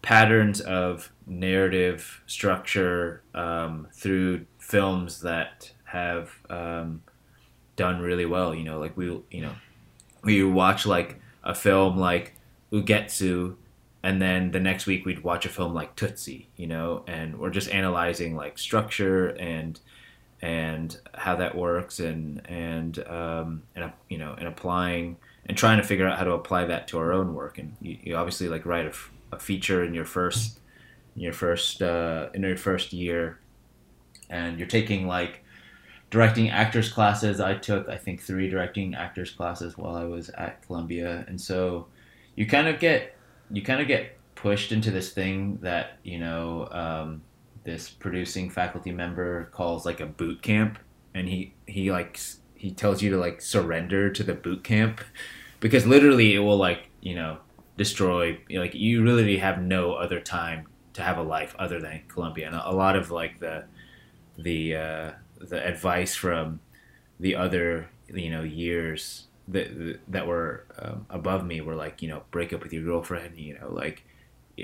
[0.03, 7.03] patterns of narrative structure um, through films that have um,
[7.77, 9.53] done really well you know like we you know
[10.23, 12.35] we watch like a film like
[12.73, 13.57] Ugetsu
[14.03, 17.51] and then the next week we'd watch a film like Tootsie, you know, and we're
[17.51, 19.79] just analyzing like structure and
[20.43, 25.87] and how that works and and um, and you know and applying and trying to
[25.87, 27.59] figure out how to apply that to our own work.
[27.59, 30.61] And you, you obviously like write a, a feature in your first
[31.15, 33.39] in your first uh, in your first year,
[34.31, 35.45] and you're taking like
[36.11, 37.41] directing actors classes.
[37.41, 41.87] I took I think three directing actors classes while I was at Columbia, and so
[42.37, 43.17] you kind of get
[43.51, 47.23] you kind of get pushed into this thing that you know um,
[47.65, 50.79] this producing faculty member calls like a boot camp,
[51.15, 52.19] and he he like
[52.55, 55.01] he tells you to like surrender to the boot camp.
[55.61, 57.37] Because literally it will like you know
[57.77, 62.47] destroy like you really have no other time to have a life other than Columbia,
[62.47, 63.65] and a, a lot of like the
[64.43, 66.61] the uh, the advice from
[67.19, 72.23] the other you know years that that were um, above me were like you know
[72.31, 74.05] break up with your girlfriend you know like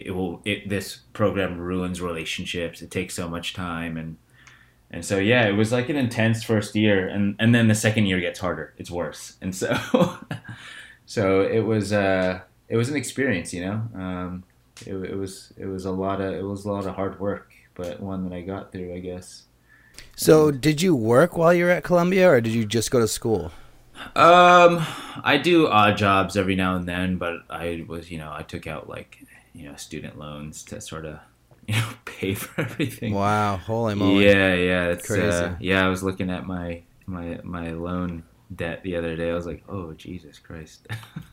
[0.04, 2.82] it will it this program ruins relationships.
[2.82, 3.96] It takes so much time.
[3.96, 4.16] And
[4.90, 7.08] and so yeah it was like an intense first year.
[7.08, 8.74] And and then the second year gets harder.
[8.76, 9.36] It's worse.
[9.40, 9.76] And so
[11.06, 13.82] so it was uh it was an experience you know?
[13.94, 14.44] Um
[14.86, 17.52] it, it was it was a lot of it was a lot of hard work
[17.74, 19.44] but one that I got through I guess
[20.18, 23.06] So, did you work while you were at Columbia, or did you just go to
[23.06, 23.52] school?
[24.14, 24.84] Um,
[25.22, 28.66] I do odd jobs every now and then, but I was, you know, I took
[28.66, 29.18] out like,
[29.52, 31.18] you know, student loans to sort of,
[31.68, 33.12] you know, pay for everything.
[33.12, 34.24] Wow, holy moly!
[34.24, 35.22] Yeah, yeah, it's Crazy.
[35.26, 38.22] Uh, yeah, I was looking at my my my loan
[38.54, 39.30] debt the other day.
[39.30, 40.86] I was like, oh Jesus Christ.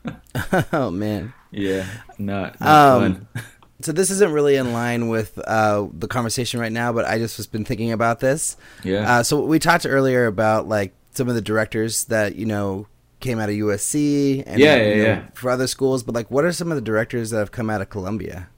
[0.74, 1.34] oh man.
[1.52, 1.86] yeah,
[2.17, 3.43] not, not Um, fun.
[3.84, 7.38] So this isn't really in line with uh, the conversation right now, but I just
[7.38, 8.58] was been thinking about this.
[8.84, 9.19] Yeah.
[9.19, 12.88] Uh, so we talked earlier about like some of the directors that you know
[13.19, 15.28] came out of USC and Yeah, yeah, know, yeah.
[15.34, 17.82] for other schools, but like what are some of the directors that have come out
[17.82, 18.50] of Columbia?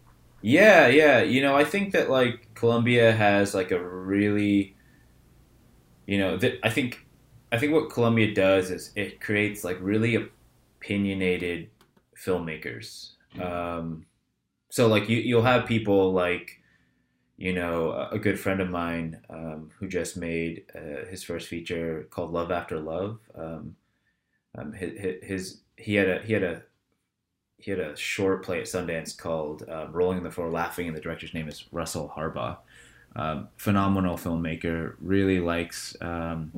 [0.42, 1.22] Yeah, yeah.
[1.22, 4.76] You know, I think that like Columbia has like a really,
[6.06, 7.06] you know, that I think,
[7.52, 11.70] I think what Columbia does is it creates like really opinionated
[12.16, 13.12] filmmakers.
[13.42, 14.06] Um,
[14.76, 16.62] so like you, you'll have people like,
[17.38, 22.08] you know, a- good friend of mine um, who just made uh, his first feature
[22.10, 23.20] called Love After Love.
[23.36, 23.78] Um,
[24.58, 26.64] um, his, his he had a he had a
[27.58, 30.98] he had a short play at Sundance called um, "Rolling on the Floor Laughing," and
[30.98, 32.58] the director's name is Russell Harbaugh.
[33.16, 36.52] Um, phenomenal filmmaker, really likes, um,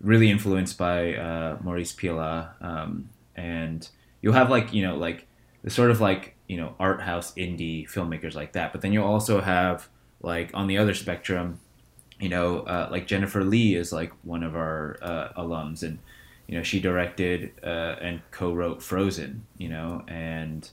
[0.00, 3.88] really influenced by uh, Maurice Pialat, um, and
[4.22, 5.28] you'll have like you know like
[5.62, 9.06] the sort of like you know art house indie filmmakers like that, but then you'll
[9.06, 9.88] also have
[10.22, 11.60] like on the other spectrum,
[12.20, 15.82] you know uh, like Jennifer Lee is like one of our uh, alums.
[15.82, 15.98] And
[16.46, 20.68] you know she directed uh, and co-wrote Frozen you know and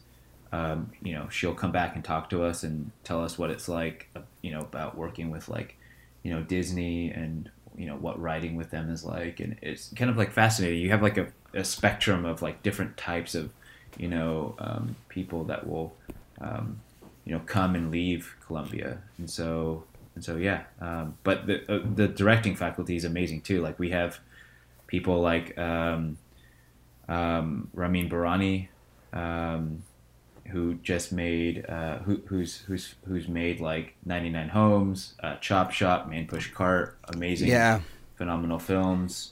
[0.52, 3.70] um, you know she'll come back and talk to us and tell us what it's
[3.70, 5.78] like uh, you know about working with like
[6.24, 9.40] you know Disney and you know what writing with them is like.
[9.40, 10.82] And it's kind of like fascinating.
[10.82, 13.52] You have like a, a spectrum of like different types of
[13.98, 15.94] you know um, people that will
[16.40, 16.80] um,
[17.26, 19.84] you know come and leave Columbia and so
[20.16, 23.90] and so yeah um, but the uh, the directing faculty is amazing too like we
[23.92, 24.20] have
[24.88, 26.18] people like um,
[27.08, 28.68] um, Ramin Bahrani,
[29.14, 29.84] um,
[30.48, 36.10] who just made uh, who, who's who's who's made like 99 Homes, uh, Chop Shop,
[36.10, 37.80] Man Push Cart, amazing, Yeah.
[38.16, 39.32] phenomenal films.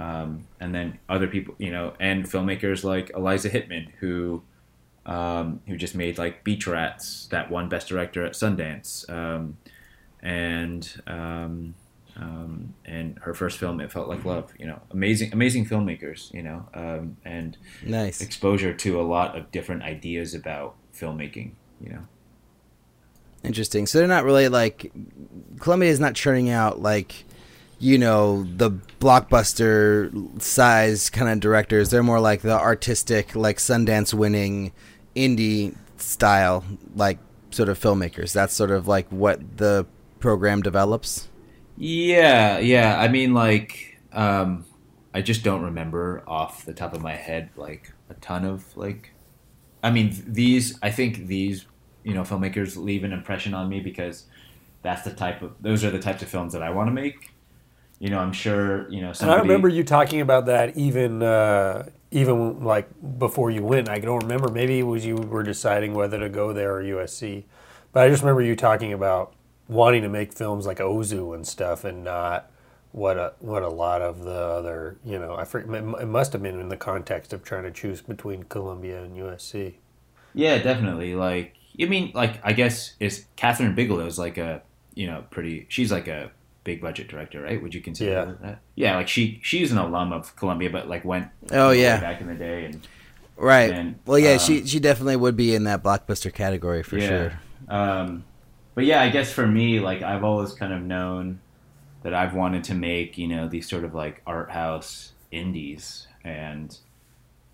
[0.00, 4.42] Um, and then other people, you know, and filmmakers like Eliza Hittman, who
[5.04, 9.58] um, who just made like Beach Rats, that won Best Director at Sundance, um,
[10.22, 11.74] and um,
[12.16, 14.52] um, and her first film, It Felt Like Love.
[14.58, 16.32] You know, amazing, amazing filmmakers.
[16.32, 18.22] You know, um, and Nice.
[18.22, 21.52] exposure to a lot of different ideas about filmmaking.
[21.82, 22.02] You know.
[23.42, 23.86] Interesting.
[23.86, 24.92] So they're not really like
[25.60, 27.24] Columbia is not churning out like
[27.80, 31.90] you know the blockbuster size kind of directors.
[31.90, 34.72] They're more like the artistic, like Sundance winning
[35.16, 36.64] indie style,
[36.94, 37.18] like
[37.50, 38.32] sort of filmmakers.
[38.32, 39.86] That's sort of like what the
[40.20, 41.28] program develops.
[41.76, 43.00] Yeah, yeah.
[43.00, 44.66] I mean, like, um,
[45.14, 49.12] I just don't remember off the top of my head like a ton of like.
[49.82, 50.78] I mean, these.
[50.82, 51.64] I think these,
[52.04, 54.26] you know, filmmakers leave an impression on me because
[54.82, 55.54] that's the type of.
[55.60, 57.29] Those are the types of films that I want to make.
[58.00, 58.90] You know, I'm sure.
[58.90, 59.30] You know, And.
[59.30, 63.88] I remember you talking about that even uh, even like before you went.
[63.88, 64.48] I don't remember.
[64.48, 67.44] Maybe it was you were deciding whether to go there or USC.
[67.92, 69.34] But I just remember you talking about
[69.68, 72.50] wanting to make films like Ozu and stuff, and not
[72.92, 75.36] what a what a lot of the other you know.
[75.36, 79.02] I forget, it must have been in the context of trying to choose between Columbia
[79.02, 79.74] and USC.
[80.32, 81.14] Yeah, definitely.
[81.14, 84.62] Like, I mean, like, I guess is Kathryn Bigelow's like a,
[84.94, 85.66] you know, pretty.
[85.68, 86.30] She's like a
[86.70, 87.60] big budget director, right?
[87.62, 88.34] Would you consider Yeah.
[88.42, 88.58] that?
[88.76, 92.00] Yeah, like she she's an alum of Columbia, but like went Oh, yeah.
[92.00, 92.86] back in the day, and
[93.36, 93.72] Right.
[93.72, 97.32] And, well, yeah, um, she she definitely would be in that blockbuster category for sure.
[97.68, 98.24] Um,
[98.74, 101.40] but yeah, I guess for me, like I've always kind of known
[102.02, 106.76] that I've wanted to make, you know, these sort of like art house indies, and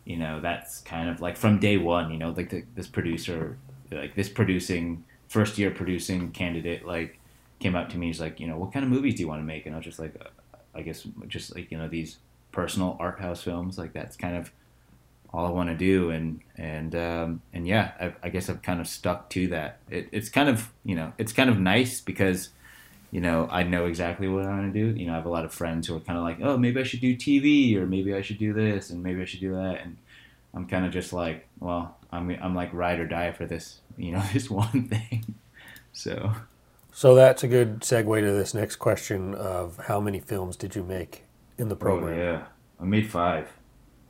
[0.04, 3.56] you know, that's kind of like from day one, you know, like the, this producer,
[3.90, 7.18] like this producing first year producing candidate, like
[7.58, 9.40] came up to me, he's like, you know, what kind of movies do you want
[9.40, 9.66] to make?
[9.66, 10.28] And I was just like, uh,
[10.76, 12.18] I guess just like you know these
[12.52, 14.52] personal art house films, like that's kind of
[15.32, 18.80] all I want to do, and and um, and yeah, I, I guess I've kind
[18.80, 19.78] of stuck to that.
[19.90, 22.50] It, it's kind of you know it's kind of nice because
[23.10, 24.98] you know I know exactly what I want to do.
[24.98, 26.78] You know, I have a lot of friends who are kind of like, oh, maybe
[26.78, 29.54] I should do TV, or maybe I should do this, and maybe I should do
[29.54, 29.96] that, and
[30.54, 34.12] I'm kind of just like, well, I'm I'm like ride or die for this, you
[34.12, 35.34] know, this one thing.
[35.92, 36.32] So
[36.96, 40.82] So that's a good segue to this next question of how many films did you
[40.82, 41.24] make
[41.58, 42.04] in the program?
[42.04, 42.40] oh, program?
[42.40, 42.46] yeah,
[42.80, 43.52] I made five.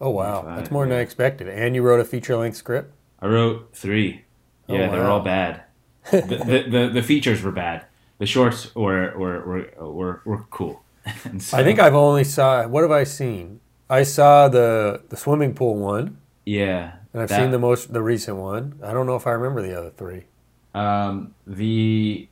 [0.00, 1.48] Oh wow, Five, that's more than I expected.
[1.48, 2.92] And you wrote a feature-length script.
[3.20, 4.22] I wrote three.
[4.68, 5.64] Oh, Yeah, they're all bad.
[6.12, 7.86] the, the, the the features were bad.
[8.18, 10.84] The shorts were were were were, were cool.
[11.40, 12.68] So- I think I've only saw.
[12.68, 13.58] What have I seen?
[13.90, 16.92] I saw the the swimming pool one, yeah.
[17.12, 18.78] and I've that- seen the most the recent one.
[18.80, 20.26] I don't know if I remember the other three.
[20.72, 22.28] um the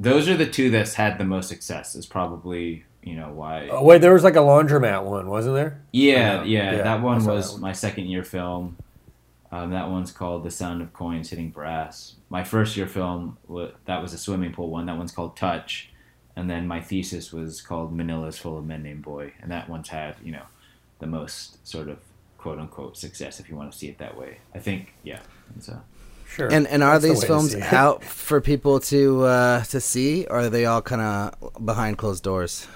[0.00, 1.94] those are the two that's had the most success.
[1.94, 3.68] Is probably you know why.
[3.68, 5.82] Oh, wait, there was like a laundromat one, wasn't there?
[5.92, 7.60] Yeah, Yeah, yeah, yeah, that one was that one.
[7.62, 8.76] my second year film.
[9.52, 13.36] Um, that one's called "The Sound of Coins Hitting Brass." My first year film
[13.86, 14.86] that was a swimming pool one.
[14.86, 15.90] That one's called "Touch,"
[16.36, 19.88] and then my thesis was called "Manila's Full of Men Named Boy," and that one's
[19.88, 20.44] had you know
[21.00, 21.98] the most sort of
[22.38, 24.38] quote unquote success, if you want to see it that way.
[24.54, 25.20] I think, yeah.
[25.58, 25.80] So
[26.34, 26.48] Sure.
[26.52, 30.26] And and are That's these way to films out for people to uh, to see,
[30.26, 32.66] or are they all kind of behind closed doors?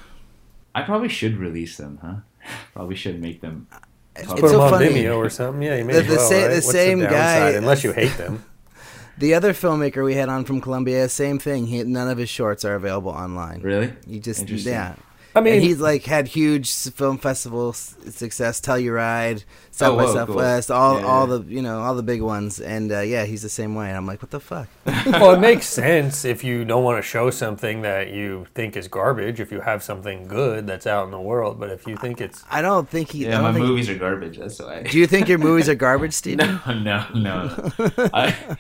[0.74, 2.14] I probably should release them, huh?
[2.74, 3.66] Probably should make them.
[4.16, 4.88] It's Put them so on funny.
[4.88, 5.62] Vimeo or something.
[5.62, 6.48] Yeah, you may The- as the well, sa- right?
[6.48, 7.10] the What's same downside?
[7.12, 8.44] guy- unless you hate them.
[9.16, 11.66] The other filmmaker we had on from Columbia, same thing.
[11.68, 13.60] He none of his shorts are available online.
[13.62, 13.92] Really?
[14.06, 14.96] You just yeah.
[15.34, 18.60] I mean, and he's like had huge film festival success.
[18.60, 20.54] Telluride, South Oh, by whoa, cool.
[20.54, 22.60] Southwest, all Yeah, all the you know all the big ones.
[22.60, 23.88] And uh, yeah, he's the same way.
[23.88, 24.68] And I'm like, what the fuck?
[24.86, 28.88] well, it makes sense if you don't want to show something that you think is
[28.88, 29.40] garbage.
[29.40, 32.44] If you have something good that's out in the world, but if you think it's
[32.50, 33.26] I don't think he.
[33.28, 34.38] I Yeah, don't my think, movies are garbage.
[34.38, 34.82] That's why.
[34.82, 36.38] Do you think your movies are garbage, Steve?
[36.38, 37.70] No, no, no.
[38.12, 38.56] I,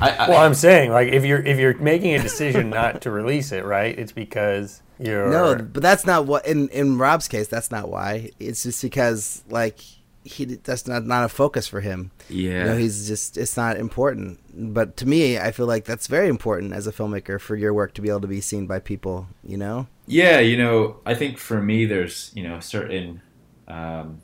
[0.00, 3.10] I, I, well, I'm saying like if you're if you're making a decision not to
[3.10, 3.98] release it, right?
[3.98, 7.48] It's because you're No, but that's not what in in Rob's case.
[7.48, 8.30] That's not why.
[8.38, 9.80] It's just because like
[10.24, 12.10] he that's not not a focus for him.
[12.28, 12.58] yeah.
[12.58, 14.40] You know, he's just it's not important.
[14.74, 17.94] But to me, I feel like that's very important as a filmmaker for your work
[17.94, 19.28] to be able to be seen by people.
[19.44, 19.86] You know.
[20.06, 23.22] Yeah, you know, I think for me, there's you know certain
[23.68, 24.20] um,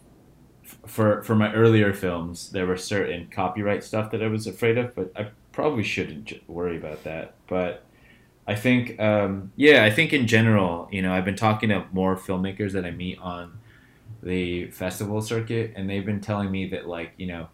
[0.87, 4.94] for for my earlier films, there were certain copyright stuff that I was afraid of,
[4.94, 7.35] but I probably shouldn't worry about that.
[7.46, 7.85] But
[8.46, 12.16] I think, um, yeah, I think in general, you know, I've been talking to more
[12.16, 13.59] filmmakers that I meet on
[14.22, 17.48] the festival circuit, and they've been telling me that like you know,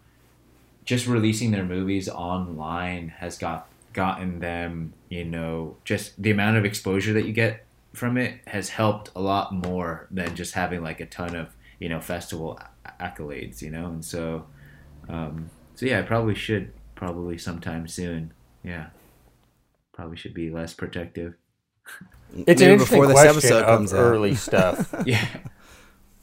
[0.85, 6.65] just releasing their movies online has got gotten them, you know, just the amount of
[6.65, 10.99] exposure that you get from it has helped a lot more than just having like
[10.99, 11.49] a ton of
[11.79, 12.59] you know festival
[12.99, 13.87] accolades you know?
[13.87, 14.45] And so
[15.07, 18.33] um so yeah i probably should probably sometime soon.
[18.63, 18.87] Yeah
[19.99, 21.35] probably should be less protective
[22.35, 23.99] it's Maybe an interesting before this question episode of comes out.
[23.99, 25.27] early stuff, yeah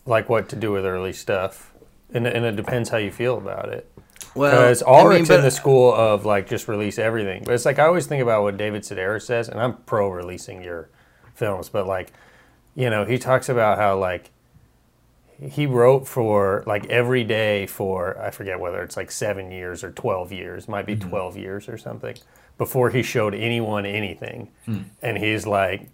[0.06, 1.74] like what to do with early stuff,
[2.14, 3.90] and and it depends how you feel about it.
[4.34, 7.42] Well, Because I mean, Alrik's in the school of like just release everything.
[7.44, 10.62] But it's like I always think about what David Sedaris says, and I'm pro releasing
[10.62, 10.88] your
[11.34, 12.12] films, but like,
[12.74, 14.30] you know, he talks about how like
[15.38, 19.90] he wrote for like every day for I forget whether it's like seven years or
[19.90, 21.08] twelve years, might be mm-hmm.
[21.08, 22.16] twelve years or something,
[22.58, 24.50] before he showed anyone anything.
[24.64, 24.78] Hmm.
[25.02, 25.90] And he's like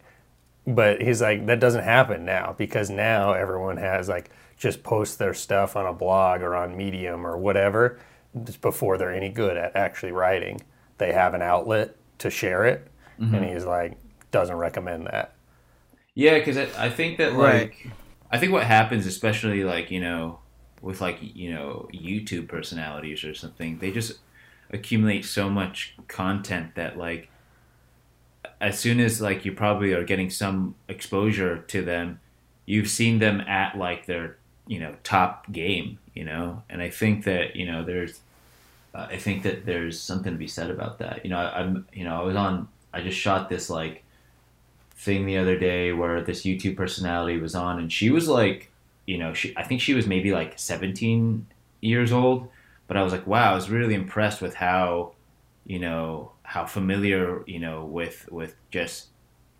[0.66, 5.35] but he's like that doesn't happen now because now everyone has like just post their
[5.35, 7.98] stuff on a blog or on medium or whatever
[8.44, 10.61] just before they're any good at actually writing.
[10.98, 12.87] They have an outlet to share it.
[13.20, 13.35] Mm-hmm.
[13.35, 13.98] And he's like
[14.31, 15.35] doesn't recommend that.
[16.14, 17.70] Yeah, because I, I think that Right.
[17.70, 17.88] like
[18.31, 20.38] I think what happens, especially like you know
[20.81, 24.19] with like you know YouTube personalities or something, they just
[24.73, 27.29] accumulate so much content that like
[28.60, 32.20] as soon as like you probably are getting some exposure to them,
[32.64, 37.25] you've seen them at like their you know top game, you know, and I think
[37.25, 38.20] that you know there's
[38.94, 41.25] uh, I think that there's something to be said about that.
[41.25, 44.04] You know, I, I'm you know I was on I just shot this like
[44.94, 48.70] thing the other day where this YouTube personality was on, and she was like,
[49.06, 51.46] you know, she I think she was maybe like 17
[51.81, 52.48] years old,
[52.88, 55.14] but I was like, wow, I was really impressed with how,
[55.64, 59.08] you know, how familiar, you know, with with just,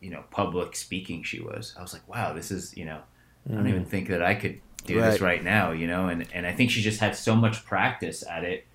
[0.01, 1.75] you know, public speaking she was.
[1.79, 3.03] I was like, wow, this is, you know,
[3.55, 5.23] I don't even think that I could do this Right.
[5.23, 8.45] right now, you know, and and I think she just had so much practice at
[8.45, 8.67] it,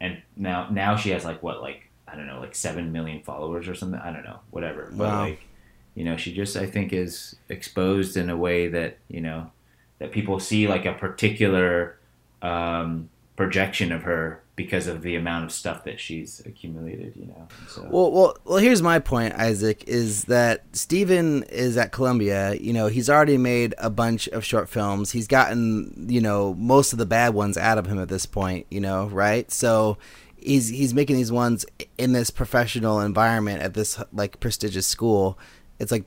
[0.00, 3.68] and now now she has like what like I don't know like seven million followers
[3.68, 4.00] or something.
[4.00, 4.94] I don't know, whatever.
[4.98, 5.16] But Wow.
[5.16, 5.48] like,
[5.94, 9.50] you know, she just I think is exposed in a way that you know
[9.98, 12.00] that people see like a particular
[12.42, 17.48] um, projection of her because of the amount of stuff that she's accumulated, you know.
[17.68, 17.82] So.
[17.90, 18.58] Well, well, well.
[18.58, 22.54] Here's my point, Isaac, is that Stephen is at Columbia.
[22.54, 25.10] You know, he's already made a bunch of short films.
[25.10, 28.66] He's gotten, you know, most of the bad ones out of him at this point.
[28.70, 29.50] You know, right?
[29.50, 29.98] So
[30.36, 31.66] he's he's making these ones
[31.98, 35.36] in this professional environment at this like prestigious school.
[35.80, 36.04] It's like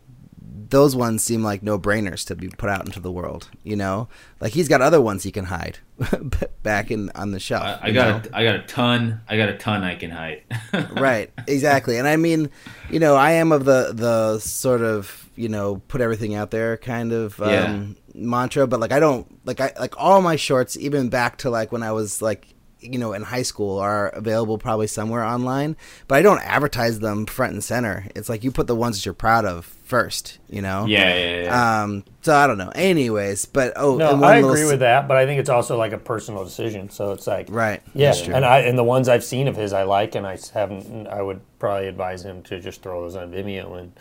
[0.69, 3.49] those ones seem like no brainers to be put out into the world.
[3.63, 4.07] You know,
[4.39, 5.79] like he's got other ones he can hide
[6.63, 7.63] back in on the shelf.
[7.63, 8.31] I, I got know?
[8.31, 10.43] a, I got a ton I got a ton I can hide.
[10.91, 12.49] right exactly and i mean
[12.89, 16.77] you know i am of the the sort of you know put everything out there
[16.77, 21.09] kind of um, mantra but like i don't like i like all my shorts even
[21.09, 24.85] back to like when i was like you know in high school are available probably
[24.87, 25.75] somewhere online
[26.07, 29.05] but i don't advertise them front and center it's like you put the ones that
[29.05, 31.81] you're proud of first you know Yeah, yeah, yeah.
[31.83, 34.69] um so i don't know anyways but oh No, and one I little agree s-
[34.71, 36.89] with that, but I think it's also like a personal decision.
[36.89, 39.83] So it's like, right yeah, and I and the ones I've seen of his I
[39.83, 41.07] like, and i haven't.
[41.07, 43.93] I would probably advise him to just throw those on Vimeo and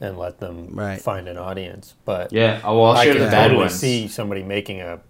[0.00, 1.00] and let them Right.
[1.00, 1.94] find an audience.
[2.04, 3.74] But yeah, oh, well, I'll I share can the bad totally ones.
[3.74, 5.00] see somebody making a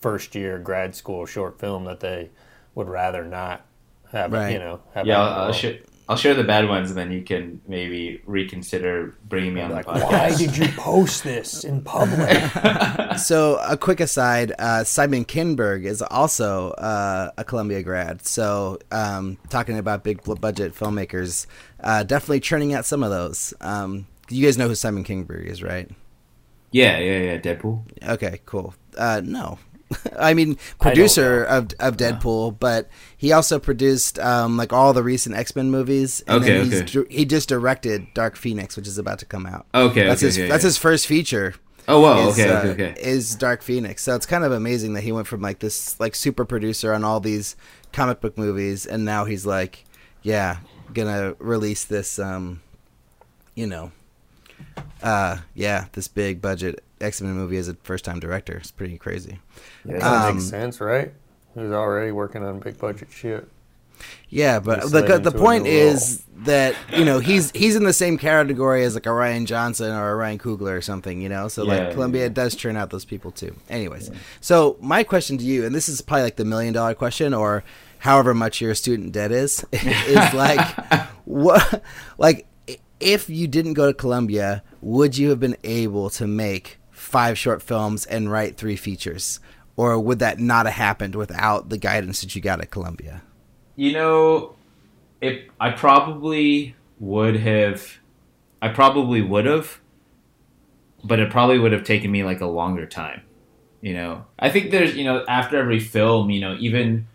[0.00, 2.30] first year grad school short film that they
[2.76, 3.66] would rather not
[4.12, 4.32] have.
[4.32, 4.52] Right.
[4.52, 5.54] You know, have Yeah, I'll, the I'll, world.
[5.56, 9.72] share, I'll share the bad ones, and then you can maybe reconsider bringing me on
[9.72, 10.12] Like, the podcast.
[10.12, 12.38] why did you post this in public?
[13.18, 19.36] so a quick aside uh, simon kinberg is also uh, a columbia grad so um,
[19.48, 21.46] talking about big budget filmmakers
[21.80, 25.62] uh, definitely churning out some of those um, you guys know who simon kinberg is
[25.62, 25.90] right
[26.72, 27.38] yeah, yeah, yeah.
[27.38, 27.82] Deadpool.
[28.06, 29.58] okay cool uh, no
[30.18, 35.36] I mean, producer of of Deadpool, but he also produced um, like all the recent
[35.36, 36.22] X Men movies.
[36.26, 37.14] And Okay, then he's okay.
[37.14, 39.66] he just directed Dark Phoenix, which is about to come out.
[39.74, 40.68] Okay, that's okay, his okay, that's yeah.
[40.68, 41.54] his first feature.
[41.88, 42.28] Oh, wow.
[42.28, 43.00] is, okay, uh, okay, okay.
[43.00, 44.02] Is Dark Phoenix.
[44.02, 47.04] So it's kind of amazing that he went from like this like super producer on
[47.04, 47.54] all these
[47.92, 49.84] comic book movies and now he's like,
[50.22, 50.58] yeah,
[50.92, 52.60] gonna release this um
[53.54, 53.92] you know
[55.02, 58.56] uh yeah, this big budget X Men movie as a first time director.
[58.56, 59.38] It's pretty crazy.
[59.84, 61.12] Yeah, that Um, makes sense, right?
[61.54, 63.48] He's already working on big budget shit.
[64.28, 68.18] Yeah, but the the point new is that you know he's he's in the same
[68.18, 71.48] category as like a Rian Johnson or a Ryan Coogler or something, you know.
[71.48, 72.28] So Yeah, like Columbia yeah.
[72.28, 73.56] does churn out those people too.
[73.70, 77.32] Anyways, so my question to you, and this is probably like the million dollar question,
[77.32, 77.64] or
[78.00, 80.60] however much your student debt is, is like
[81.24, 81.82] what
[82.18, 82.46] like
[83.00, 87.62] if you didn't go to Columbia, would you have been able to make five short
[87.62, 89.40] films and write three features?
[89.76, 93.22] Or would that not have happened without the guidance that you got at Columbia?
[93.76, 94.56] You know,
[95.20, 95.48] it.
[95.60, 97.98] I probably would have.
[98.60, 99.80] I probably would have,
[101.04, 103.22] but it probably would have taken me like a longer time.
[103.82, 107.06] You know, I think there's you know after every film, you know, even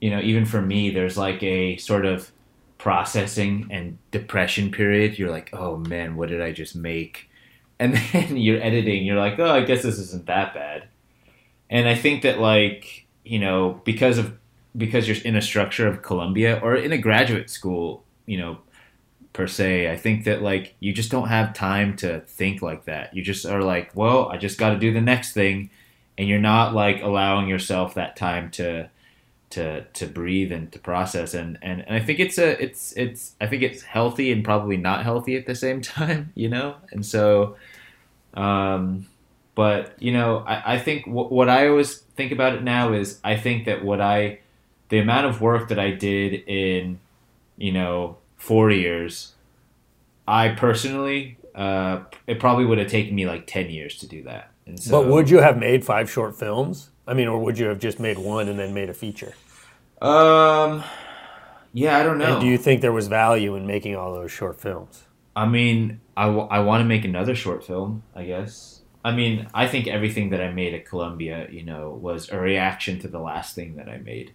[0.00, 2.30] you know even for me, there's like a sort of
[2.78, 5.18] processing and depression period.
[5.18, 7.29] You're like, oh man, what did I just make?
[7.80, 9.04] And then you're editing.
[9.04, 10.84] You're like, oh, I guess this isn't that bad.
[11.68, 14.36] And I think that like you know because of
[14.76, 18.58] because you're in a structure of Columbia or in a graduate school, you know,
[19.32, 23.14] per se, I think that like you just don't have time to think like that.
[23.14, 25.70] You just are like, well, I just got to do the next thing,
[26.18, 28.90] and you're not like allowing yourself that time to
[29.50, 31.34] to to breathe and to process.
[31.34, 34.76] And and, and I think it's a it's it's I think it's healthy and probably
[34.76, 36.76] not healthy at the same time, you know.
[36.92, 37.56] And so,
[38.34, 39.06] um,
[39.54, 43.18] but you know, I, I think w- what I always think about it now is
[43.24, 44.40] I think that what I
[44.88, 46.98] the amount of work that I did in,
[47.56, 49.34] you know, four years,
[50.26, 54.50] I personally, uh, it probably would have taken me like ten years to do that.
[54.66, 56.90] And so, but would you have made five short films?
[57.06, 59.34] I mean, or would you have just made one and then made a feature?
[60.00, 60.84] Um,
[61.72, 62.34] yeah, I don't know.
[62.34, 65.04] And do you think there was value in making all those short films?
[65.34, 68.82] I mean, I, w- I want to make another short film, I guess.
[69.04, 72.98] I mean, I think everything that I made at Columbia, you know, was a reaction
[73.00, 74.32] to the last thing that I made,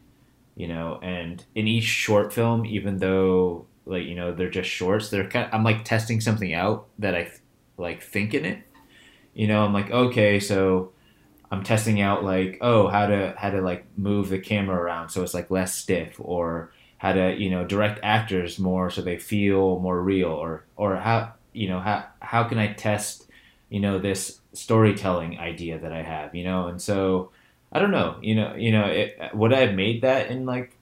[0.56, 5.10] you know, and in each short film, even though, like, you know, they're just shorts,
[5.10, 7.32] they're kind I'm like testing something out that I,
[7.78, 8.60] like thinking it.
[9.34, 10.94] You know, I'm like, okay, so
[11.52, 15.22] I'm testing out like, oh, how to how to like move the camera around so
[15.22, 16.72] it's like less stiff, or
[17.06, 21.34] how to you know direct actors more so they feel more real, or or how
[21.54, 23.30] you know how how can I test
[23.70, 27.32] you know this storytelling idea that I have, you know, and so
[27.72, 30.78] I don't know, you know, you know, it, would I have made that in like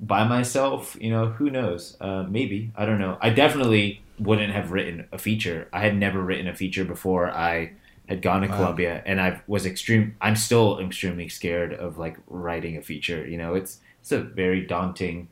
[0.00, 0.96] by myself?
[1.00, 1.96] You know, who knows?
[2.00, 3.16] Uh, maybe I don't know.
[3.20, 5.68] I definitely wouldn't have written a feature.
[5.72, 7.72] I had never written a feature before I
[8.08, 8.56] had gone to Wow.
[8.56, 10.16] Columbia, and I was extreme.
[10.20, 13.26] I'm still extremely scared of like writing a feature.
[13.26, 15.28] You know, it's it's a very daunting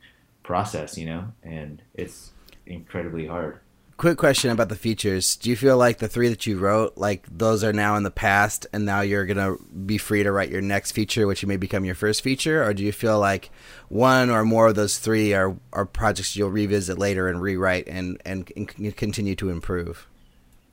[0.47, 0.97] process.
[0.97, 2.31] You know, and it's
[2.67, 3.61] incredibly hard.
[3.97, 5.37] Quick question about the features.
[5.37, 8.11] Do you feel like the three that you wrote, like those are now in the
[8.11, 11.87] past, and now you're gonna be free to write your next feature, which may become
[11.87, 13.51] your first feature, or do you feel like
[13.89, 18.21] one or more of those three are, are projects you'll revisit later and rewrite and,
[18.27, 20.07] and, and continue to improve?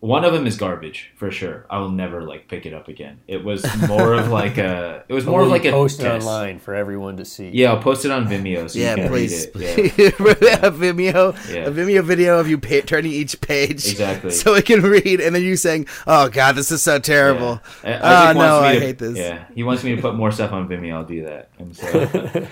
[0.03, 1.65] One of them is garbage for sure.
[1.69, 3.21] I will never like pick it up again.
[3.25, 5.05] It was more of like a.
[5.07, 6.27] It was more of like a post it test.
[6.27, 7.47] online for everyone to see.
[7.53, 8.69] Yeah, I'll post it on Vimeo.
[8.69, 9.47] So yeah, you can please.
[9.55, 9.97] Read it.
[9.97, 10.65] Yeah.
[10.67, 11.67] a Vimeo, Yeah.
[11.67, 14.31] a Vimeo video of you pa- turning each page, Exactly.
[14.41, 17.99] so it can read, and then you saying, "Oh God, this is so terrible." Yeah.
[18.03, 19.17] Oh Isaac no, wants me I to- hate this.
[19.17, 20.95] Yeah, he wants me to put more stuff on Vimeo.
[20.95, 21.47] I'll do that.
[21.59, 22.45] And so,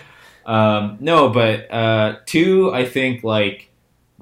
[0.46, 3.68] um, no, but uh, two, I think like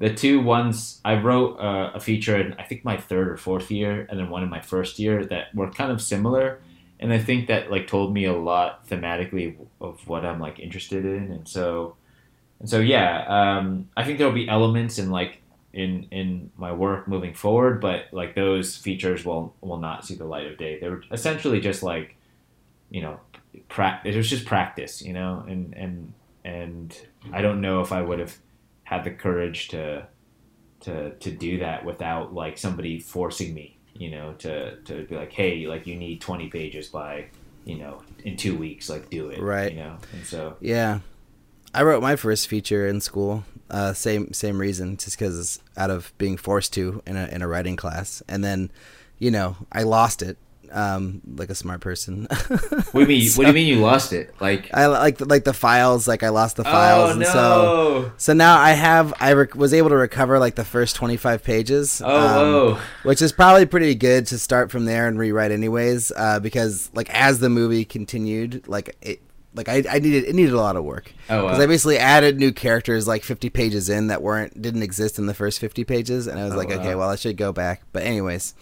[0.00, 3.70] the two ones I wrote uh, a feature in I think my third or fourth
[3.70, 6.58] year, and then one in my first year that were kind of similar,
[6.98, 11.04] and I think that like told me a lot thematically of what I'm like interested
[11.04, 11.96] in, and so,
[12.60, 15.42] and so yeah, um, I think there'll be elements in like
[15.74, 20.24] in in my work moving forward, but like those features will will not see the
[20.24, 20.80] light of day.
[20.80, 22.16] They were essentially just like,
[22.88, 23.20] you know,
[23.68, 26.98] pra- it was just practice, you know, and and and
[27.34, 28.34] I don't know if I would have
[28.90, 30.04] had the courage to
[30.80, 35.32] to to do that without like somebody forcing me, you know, to to be like,
[35.32, 37.26] hey, like you need twenty pages by,
[37.64, 39.72] you know, in two weeks, like do it, Right.
[39.72, 40.98] You know, and so Yeah,
[41.72, 43.44] I wrote my first feature in school.
[43.70, 47.46] Uh, same same reason, just because out of being forced to in a in a
[47.46, 48.72] writing class, and then,
[49.20, 50.36] you know, I lost it.
[50.72, 52.26] Um, like a smart person.
[52.48, 53.30] what do you mean?
[53.32, 54.34] what do you mean you lost it?
[54.40, 56.06] Like I like the, like the files.
[56.06, 57.32] Like I lost the files, oh and so
[58.06, 58.12] no.
[58.16, 61.42] so now I have I rec- was able to recover like the first twenty five
[61.42, 62.00] pages.
[62.04, 62.34] Oh, um,
[62.76, 62.82] oh.
[63.02, 67.10] which is probably pretty good to start from there and rewrite anyways uh, because like
[67.10, 69.20] as the movie continued like it
[69.52, 71.64] like I, I needed it needed a lot of work Oh, because wow.
[71.64, 75.34] I basically added new characters like 50 pages in that weren't didn't exist in the
[75.34, 76.76] first 50 pages and I was Oh, like wow.
[76.76, 78.54] okay well I should go back but anyways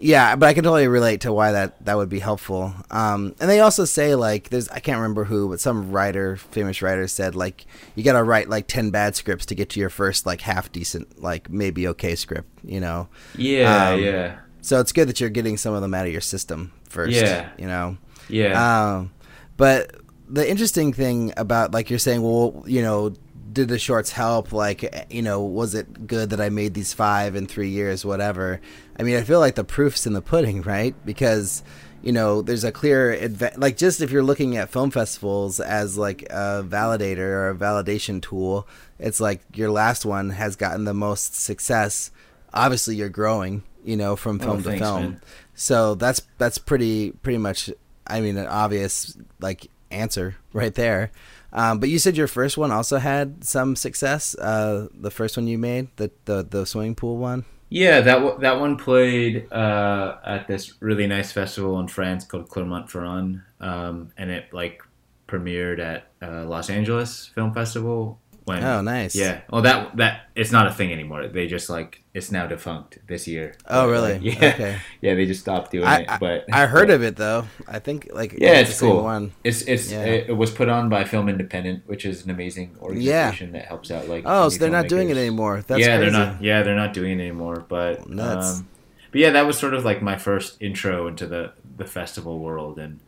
[0.00, 3.48] yeah but I can totally relate to why that that would be helpful um, and
[3.48, 7.34] they also say like there's I can't remember who but some writer famous writer said
[7.34, 10.72] like you gotta write like 10 bad scripts to get to your first like half
[10.72, 15.30] decent like maybe okay script you know Yeah, Um, yeah, so it's good that you're
[15.30, 17.12] getting some of them out of your system first.
[17.12, 17.48] Yeah.
[17.58, 17.96] You know.
[18.28, 18.96] yeah.
[18.96, 19.12] Um,
[19.56, 19.96] but
[20.28, 23.14] the interesting thing about like you're saying, well, you know,
[23.52, 24.52] did the shorts help?
[24.52, 28.60] Like, you know, was it good that I made these five in three years, whatever?
[28.98, 30.94] I mean, I feel like the proof's in the pudding, right?
[31.04, 31.62] Because
[32.02, 35.98] you know, there's a clear adva- like just if you're looking at film festivals as
[35.98, 38.66] like a validator or a validation tool,
[38.98, 42.10] it's like your last one has gotten the most success.
[42.54, 45.02] Obviously, you're growing, you know, from oh, film to thanks, film.
[45.02, 45.20] man.
[45.54, 47.70] So that's that's pretty pretty much.
[48.06, 51.12] I mean, an obvious like answer right there.
[51.52, 54.34] Um, but you said your first one also had some success.
[54.36, 57.44] Uh, the first one you made, the the, the swimming pool one.
[57.70, 62.48] Yeah, that w- that one played uh, at this really nice festival in France called
[62.48, 64.82] Clermont-Ferrand, um, and it like
[65.28, 68.18] premiered at uh, Los Angeles Film Festival.
[68.50, 69.14] When, Oh, nice.
[69.14, 69.40] Yeah.
[69.50, 71.28] Well, that that it's not a thing anymore.
[71.28, 73.54] They just like it's now defunct this year.
[73.66, 74.14] Oh, really?
[74.18, 74.48] like, yeah.
[74.48, 74.78] Okay.
[75.00, 76.10] Yeah, they just stopped doing I, it.
[76.20, 77.44] But I heard but- of it though.
[77.68, 79.02] I think like Yeah, it's same cool.
[79.04, 79.32] One.
[79.44, 80.04] It's it's Yeah.
[80.04, 83.90] it, it was put on by Film Independent, which is an amazing organization that helps
[83.90, 84.24] out like.
[84.26, 85.62] Oh, so they're not doing it anymore.
[85.66, 86.10] That's yeah, crazy.
[86.10, 86.42] they're not.
[86.42, 87.64] Yeah, they're not doing it anymore.
[87.68, 88.58] But Nuts.
[88.58, 88.68] um,
[89.12, 92.78] but yeah, that was sort of like my first intro into the the festival world,
[92.78, 93.00] and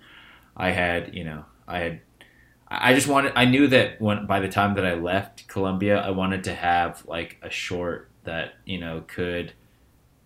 [0.57, 2.01] I had you know I had
[2.81, 6.11] I just wanted I knew that when by the time that I left Columbia, I
[6.11, 9.53] wanted to have like a short that you know could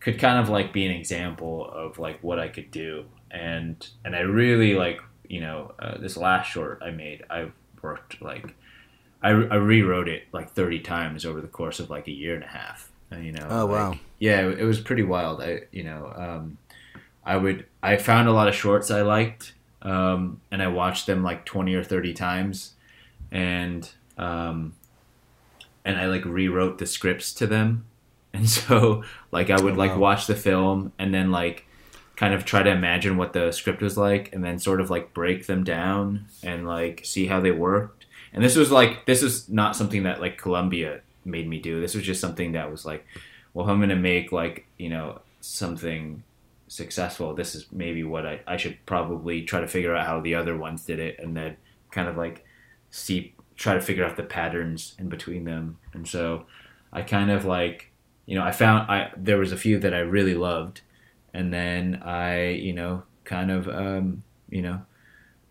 [0.00, 4.14] could kind of like be an example of like what I could do, and and
[4.14, 7.50] I really like you know uh, this last short I made, I
[7.82, 8.54] worked like.
[9.22, 12.44] I, I rewrote it like 30 times over the course of like a year and
[12.44, 12.92] a half.
[13.10, 13.98] You know, Oh, like, wow.
[14.20, 15.40] yeah, it was pretty wild.
[15.40, 16.58] I, you know, um,
[17.24, 19.54] I would, I found a lot of shorts I liked,
[19.86, 22.72] um, and I watched them like 20 or 30 times,
[23.30, 24.74] and, um,
[25.84, 27.86] and I like rewrote the scripts to them,
[28.34, 29.98] and so like I would Oh, like wow.
[29.98, 31.64] watch the film and then like
[32.16, 35.12] kind of try to imagine what the script was like and then sort of like
[35.14, 38.06] break them down and like see how they worked.
[38.32, 41.80] And this was like this is not something that like Columbia made me do.
[41.80, 43.06] This was just something that was like,
[43.54, 46.22] well, I'm gonna make like you know something
[46.68, 50.34] successful, this is maybe what I, I should probably try to figure out how the
[50.34, 51.56] other ones did it and then
[51.90, 52.44] kind of like
[52.90, 55.78] see try to figure out the patterns in between them.
[55.92, 56.46] And so
[56.92, 57.92] I kind of like
[58.26, 60.80] you know, I found I there was a few that I really loved
[61.32, 64.82] and then I, you know, kind of um, you know,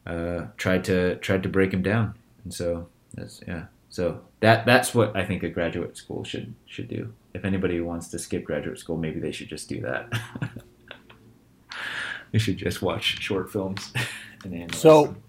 [0.06, 2.16] uh, tried to tried to break them down.
[2.44, 3.66] And so that's yeah.
[3.90, 7.14] So that that's what I think a graduate school should should do.
[7.34, 10.12] If anybody wants to skip graduate school, maybe they should just do that.
[12.36, 13.94] they should just watch short films
[14.44, 15.22] and analyze So- them.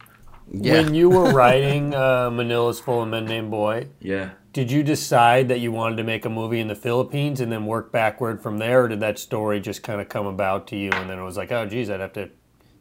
[0.53, 0.73] Yeah.
[0.75, 4.31] When you were writing uh, Manila's Full of Men Named Boy, yeah.
[4.53, 7.65] did you decide that you wanted to make a movie in the Philippines and then
[7.67, 10.91] work backward from there, or did that story just kind of come about to you
[10.93, 12.29] and then it was like, oh, geez, I'd have to,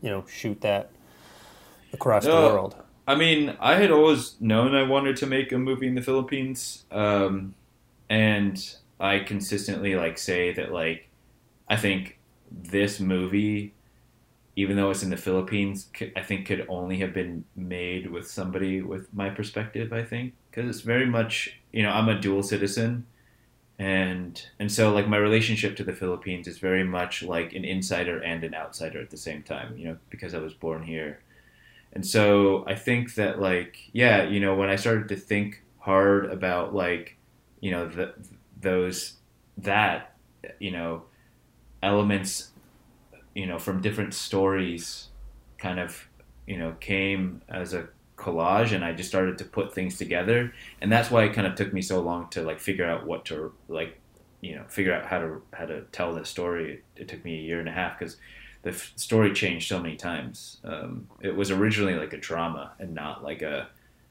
[0.01, 0.91] you know, shoot that
[1.93, 2.75] across the world?
[3.07, 6.85] I mean, I had always known I wanted to make a movie in the Philippines,
[6.91, 7.53] um,
[8.09, 8.57] and
[8.99, 11.09] I consistently like say that like
[11.67, 12.17] I think
[12.51, 13.73] this movie,
[14.55, 18.81] even though it's in the Philippines, I think could only have been made with somebody
[18.81, 19.91] with my perspective.
[19.91, 23.05] I think because it's very much you know I'm a dual citizen,
[23.77, 28.19] and and so like my relationship to the Philippines is very much like an insider
[28.21, 29.77] and an outsider at the same time.
[29.77, 31.19] You know because I was born here.
[31.93, 36.25] And so I think that like yeah, you know, when I started to think hard
[36.25, 37.15] about like,
[37.61, 38.13] you know, the,
[38.59, 39.13] those
[39.57, 40.15] that
[40.59, 41.03] you know
[41.83, 42.51] elements
[43.35, 45.09] you know from different stories
[45.57, 46.07] kind of
[46.47, 50.53] you know came as a collage and I just started to put things together.
[50.81, 53.25] And that's why it kind of took me so long to like figure out what
[53.25, 53.99] to like
[54.41, 56.83] you know figure out how to how to tell this story.
[56.95, 58.17] It took me a year and a half because
[58.65, 60.57] the f- story changed so many times.
[60.63, 63.67] Um, it was originally like a drama and not like a,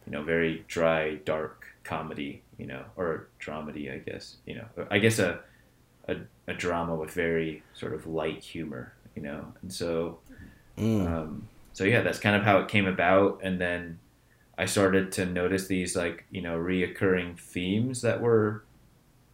[0.06, 4.98] you know, very dry, dark comedy, you know, or dramedy, I guess, you know, I
[5.00, 5.40] guess a,
[6.06, 10.18] a, a drama with very sort of light humor, you know, and so,
[10.78, 11.06] Mm.
[11.06, 13.98] um, so yeah, that's kind of how it came about, and then
[14.58, 18.64] I started to notice these like you know reoccurring themes that were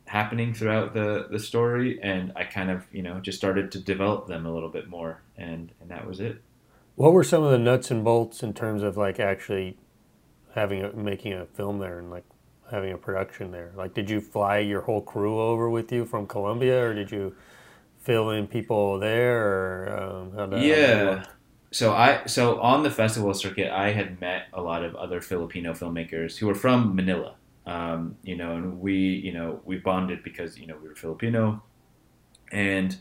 [0.07, 4.27] happening throughout the the story, and I kind of you know just started to develop
[4.27, 6.41] them a little bit more, and and that was it.
[6.97, 9.79] What were some of the nuts and bolts in terms of like actually
[10.55, 12.25] having a, making a film there and like
[12.71, 13.73] having a production there?
[13.77, 17.35] Like, did you fly your whole crew over with you from Columbia, or did you
[18.11, 21.25] fill in people there, or um, how did how did that Yeah.
[21.71, 25.73] So I so on the festival circuit, I had met a lot of other Filipino
[25.73, 27.37] filmmakers who were from Manila.
[27.67, 31.63] Um, you know, and we you know we bonded because you know we were Filipino,
[32.51, 32.97] and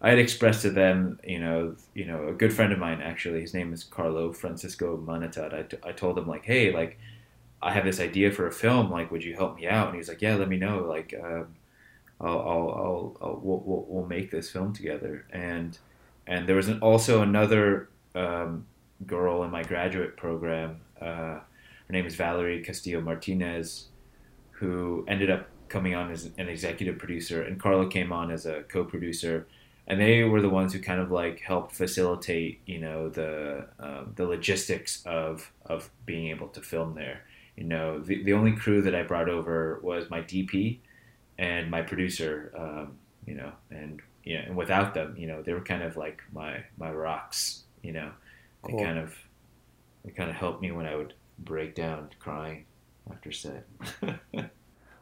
[0.00, 3.40] I had expressed to them, you know, you know, a good friend of mine actually,
[3.40, 5.54] his name is Carlo Francisco Manatad.
[5.54, 6.98] I, t- I told him like, hey, like,
[7.62, 8.90] I have this idea for a film.
[8.90, 9.86] Like, would you help me out?
[9.86, 10.80] And he was like, yeah, let me know.
[10.80, 11.54] Like, um,
[12.22, 15.26] I'll, I'll, I'll, we'll, we'll, we'll make this film together.
[15.32, 15.78] And
[16.26, 18.66] and there was an, also another um,
[19.06, 20.80] girl in my graduate program.
[21.00, 21.40] Uh,
[21.86, 23.88] her name is Valerie Castillo Martinez,
[24.52, 28.62] who ended up coming on as an executive producer, and Carlo came on as a
[28.64, 29.46] co-producer
[29.86, 34.12] and they were the ones who kind of like helped facilitate you know the um,
[34.16, 37.24] the logistics of of being able to film there
[37.56, 40.78] you know the, the only crew that i brought over was my dp
[41.42, 42.92] and my producer um,
[43.26, 46.62] you know and know and without them you know they were kind of like my
[46.78, 48.10] my rocks you know.
[48.64, 49.16] They kind of
[50.04, 52.64] they kind of helped me when i would break down crying
[53.10, 53.66] after set.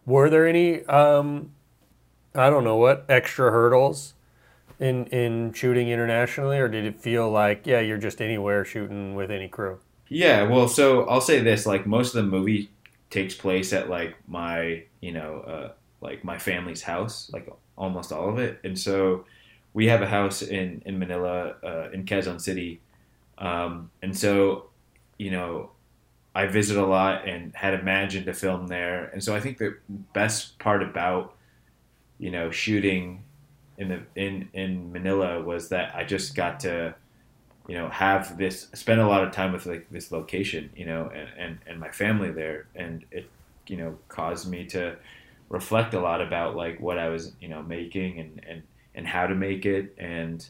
[0.06, 1.52] Were there any, um,
[2.34, 4.14] I don't know what, extra hurdles
[4.78, 9.30] in in shooting internationally, or did it feel like, yeah, you're just anywhere shooting with
[9.30, 9.78] any crew?
[10.08, 12.70] Yeah, well, so I'll say this: like most of the movie
[13.10, 18.28] takes place at like my, you know, uh, like my family's house, like almost all
[18.28, 19.24] of it, and so
[19.72, 22.80] we have a house in in Manila, uh, in Quezon City,
[23.38, 24.66] um, and so
[25.18, 25.70] you know,
[26.34, 29.76] I visit a lot and had imagined a film there, and so I think the
[30.14, 31.34] best part about
[32.18, 33.24] you know shooting
[33.76, 36.94] in the in in Manila was that I just got to
[37.66, 41.10] you know have this spend a lot of time with like this location you know
[41.14, 42.66] and, and and my family there.
[42.74, 43.28] And it
[43.66, 44.96] you know caused me to
[45.50, 48.62] reflect a lot about like what I was you know making and and
[48.94, 49.94] and how to make it.
[49.98, 50.46] And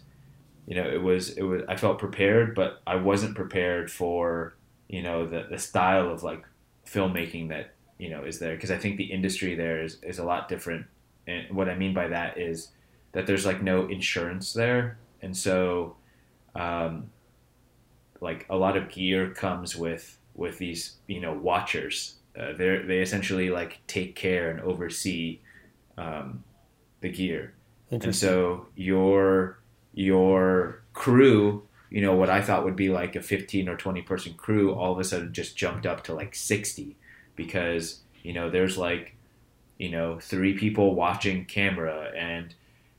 [0.66, 4.54] you know it was it was I felt prepared but I wasn't prepared for
[4.88, 6.44] you know the the style of like
[6.86, 8.54] filmmaking that you know is there.
[8.54, 10.86] Because I think the industry there is is a lot different.
[11.26, 12.68] And what I mean by that is
[13.12, 15.96] that there's like no insurance there, and so
[16.54, 17.10] um,
[18.20, 22.14] like a lot of gear comes with with these you know watchers.
[22.38, 25.40] Uh, they they essentially like take care and oversee
[25.98, 26.44] um,
[27.00, 27.54] the gear,
[27.90, 29.58] and so your
[29.92, 34.34] your crew, you know, what I thought would be like a 15 or 20 person
[34.34, 36.96] crew, all of a sudden just jumped up to like 60
[37.34, 39.16] because you know there's like
[39.78, 42.54] you know three people watching camera and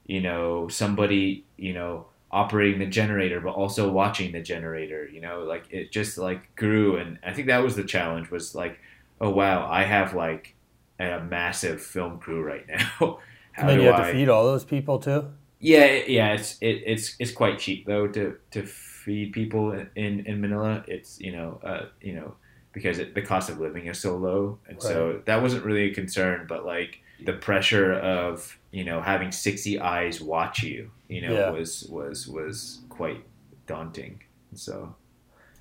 [0.08, 5.42] you know somebody you know operating the generator but also watching the generator you know
[5.42, 8.80] like it just like grew and i think that was the challenge was like
[9.22, 10.56] oh wow i have like
[11.02, 12.80] a massive film crew right now.
[13.54, 14.12] How and then you have I...
[14.12, 15.32] to feed all those people too?
[15.60, 20.42] Yeah yeah it's it, it's it's quite cheap though to to feed people in in
[20.42, 20.84] manila.
[20.88, 22.36] It's you know uh you know
[22.72, 24.60] because it, the cost of living is so low.
[24.68, 24.84] And right.
[24.84, 29.80] so that wasn't really a concern but like the pressure of you know having 60
[29.80, 31.50] eyes watch you you know yeah.
[31.52, 33.24] was was was quite
[33.68, 34.24] daunting.
[34.56, 34.96] So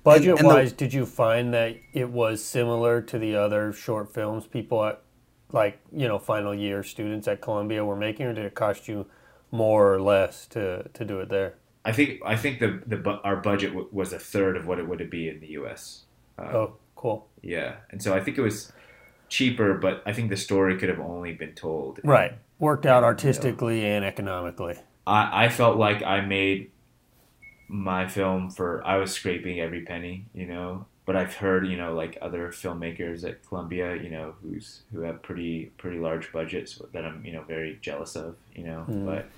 [0.03, 3.71] budget and, and wise the, did you find that it was similar to the other
[3.73, 5.01] short films people at
[5.51, 9.05] like you know final year students at columbia were making or did it cost you
[9.51, 13.35] more or less to to do it there i think i think the the our
[13.35, 16.05] budget w- was a third of what it would be in the us
[16.37, 18.71] um, oh cool yeah and so i think it was
[19.31, 21.99] cheaper, but I think the story could have only been told.
[22.03, 22.33] Right.
[22.59, 24.75] Worked out artistically you know, and economically.
[25.07, 26.69] I, I felt like I made
[27.71, 31.93] my film for, I was scraping every penny, you know, but I've heard, you know,
[31.93, 37.05] like other filmmakers at Columbia, you know, who's, who have pretty, pretty large budgets that
[37.05, 39.05] I'm, you know, very jealous of, you know, mm.
[39.05, 39.29] but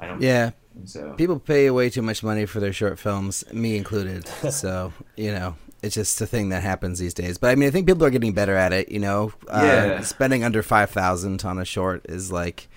[0.00, 0.20] I don't.
[0.20, 0.50] Yeah.
[0.84, 4.26] So people pay way too much money for their short films, me included.
[4.50, 7.38] so, you know, it's just a thing that happens these days.
[7.38, 8.90] But I mean, I think people are getting better at it.
[8.90, 12.68] You know, uh, spending under five thousand on a short is like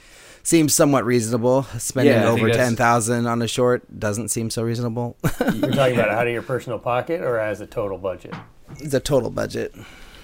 [0.47, 1.63] seems somewhat reasonable.
[1.77, 5.17] Spending yeah, over ten thousand on a short doesn't seem so reasonable.
[5.39, 8.33] You're talking about out of your personal pocket or as a total budget?
[8.81, 9.75] The total budget.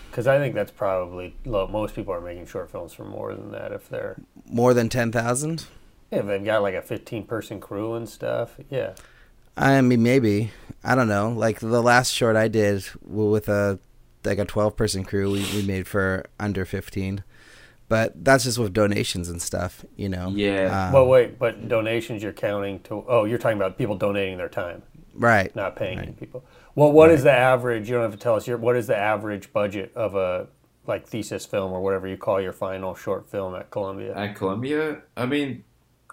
[0.09, 1.67] Because I think that's probably low.
[1.67, 5.11] Most people are making short films for more than that if they're more than ten
[5.11, 5.65] thousand.
[6.09, 8.55] Yeah, if they've got like a fifteen person crew and stuff.
[8.69, 8.93] Yeah.
[9.57, 10.51] I mean, maybe
[10.85, 11.29] I don't know.
[11.29, 13.77] Like the last short I did with a
[14.23, 17.23] like a twelve person crew, we, we made for under fifteen.
[17.89, 20.29] But that's just with donations and stuff, you know.
[20.29, 20.87] Yeah.
[20.87, 23.03] Um, well, wait, but donations you're counting to?
[23.07, 25.55] Oh, you're talking about people donating their time, right?
[25.55, 26.19] Not paying right.
[26.19, 26.43] people.
[26.75, 27.15] Well, what right.
[27.15, 27.89] is the average?
[27.89, 28.47] You don't have to tell us.
[28.47, 30.47] Your, what is the average budget of a
[30.87, 34.15] like thesis film or whatever you call your final short film at Columbia?
[34.15, 35.63] At Columbia, I mean,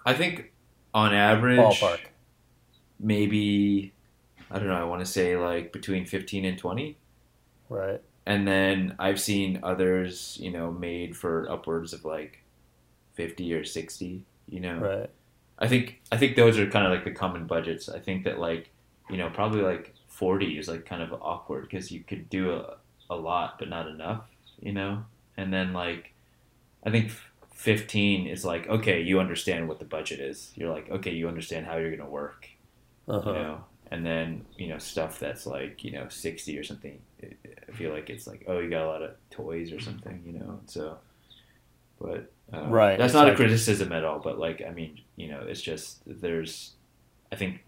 [0.05, 0.51] I think
[0.93, 1.99] on average, ballpark
[3.01, 3.93] maybe
[4.49, 4.75] I don't know.
[4.75, 6.97] I want to say like between fifteen and twenty.
[7.69, 8.01] Right.
[8.25, 12.43] And then I've seen others, you know, made for upwards of like
[13.13, 14.23] fifty or sixty.
[14.47, 14.79] You know.
[14.79, 15.09] Right.
[15.59, 17.89] I think I think those are kind of like the common budgets.
[17.89, 18.69] I think that like
[19.09, 22.77] you know probably like forty is like kind of awkward because you could do a,
[23.09, 24.25] a lot but not enough.
[24.59, 25.05] You know.
[25.37, 26.13] And then like
[26.83, 27.11] I think
[27.61, 31.67] 15 is like okay you understand what the budget is you're like okay you understand
[31.67, 32.47] how you're going to work
[33.07, 33.29] uh-huh.
[33.29, 37.71] you know and then you know stuff that's like you know 60 or something i
[37.73, 40.59] feel like it's like oh you got a lot of toys or something you know
[40.67, 40.97] so
[41.99, 45.41] but um, right that's not a criticism at all but like i mean you know
[45.47, 46.73] it's just there's
[47.31, 47.63] i think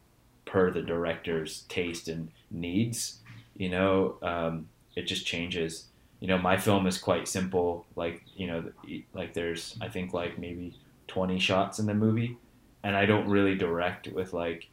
[0.45, 3.19] per the director's taste and needs
[3.55, 5.85] you know um, it just changes.
[6.19, 8.63] You know my film is quite simple like you know
[9.13, 10.73] like there's i think like maybe
[11.07, 12.37] 20 shots in the movie
[12.81, 14.69] and i don't really direct with like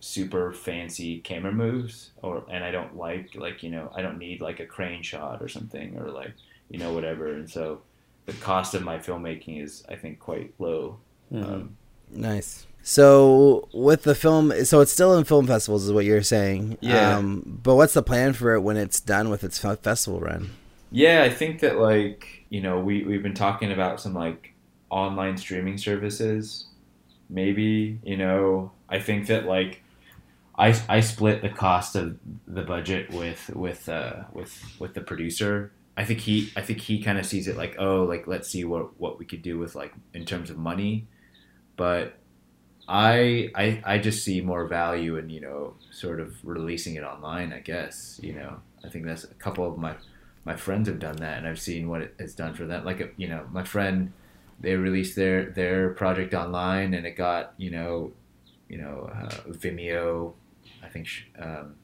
[0.00, 4.40] super fancy camera moves or and I don't like like you know I don't need
[4.40, 6.32] like a crane shot or something or like
[6.70, 7.82] you know whatever and so
[8.26, 10.98] the cost of my filmmaking is I think quite low.
[11.32, 11.52] Mm-hmm.
[11.52, 11.76] Um,
[12.10, 12.66] nice.
[12.82, 16.78] So with the film, so it's still in film festivals, is what you're saying.
[16.80, 17.16] Yeah.
[17.16, 20.50] Um, but what's the plan for it when it's done with its festival run?
[20.90, 24.54] Yeah, I think that like you know we we've been talking about some like
[24.88, 26.66] online streaming services.
[27.28, 29.82] Maybe you know I think that like
[30.60, 35.72] I, I split the cost of the budget with with uh, with with the producer.
[35.96, 38.64] I think he I think he kind of sees it like oh like let's see
[38.64, 41.06] what what we could do with like in terms of money,
[41.76, 42.18] but
[42.86, 47.54] I I I just see more value in you know sort of releasing it online.
[47.54, 49.94] I guess you know I think that's a couple of my
[50.44, 52.84] my friends have done that and I've seen what it has done for them.
[52.84, 54.12] Like you know my friend
[54.60, 58.12] they released their their project online and it got you know
[58.68, 60.34] you know uh, Vimeo
[60.82, 61.06] I think
[61.38, 61.74] um,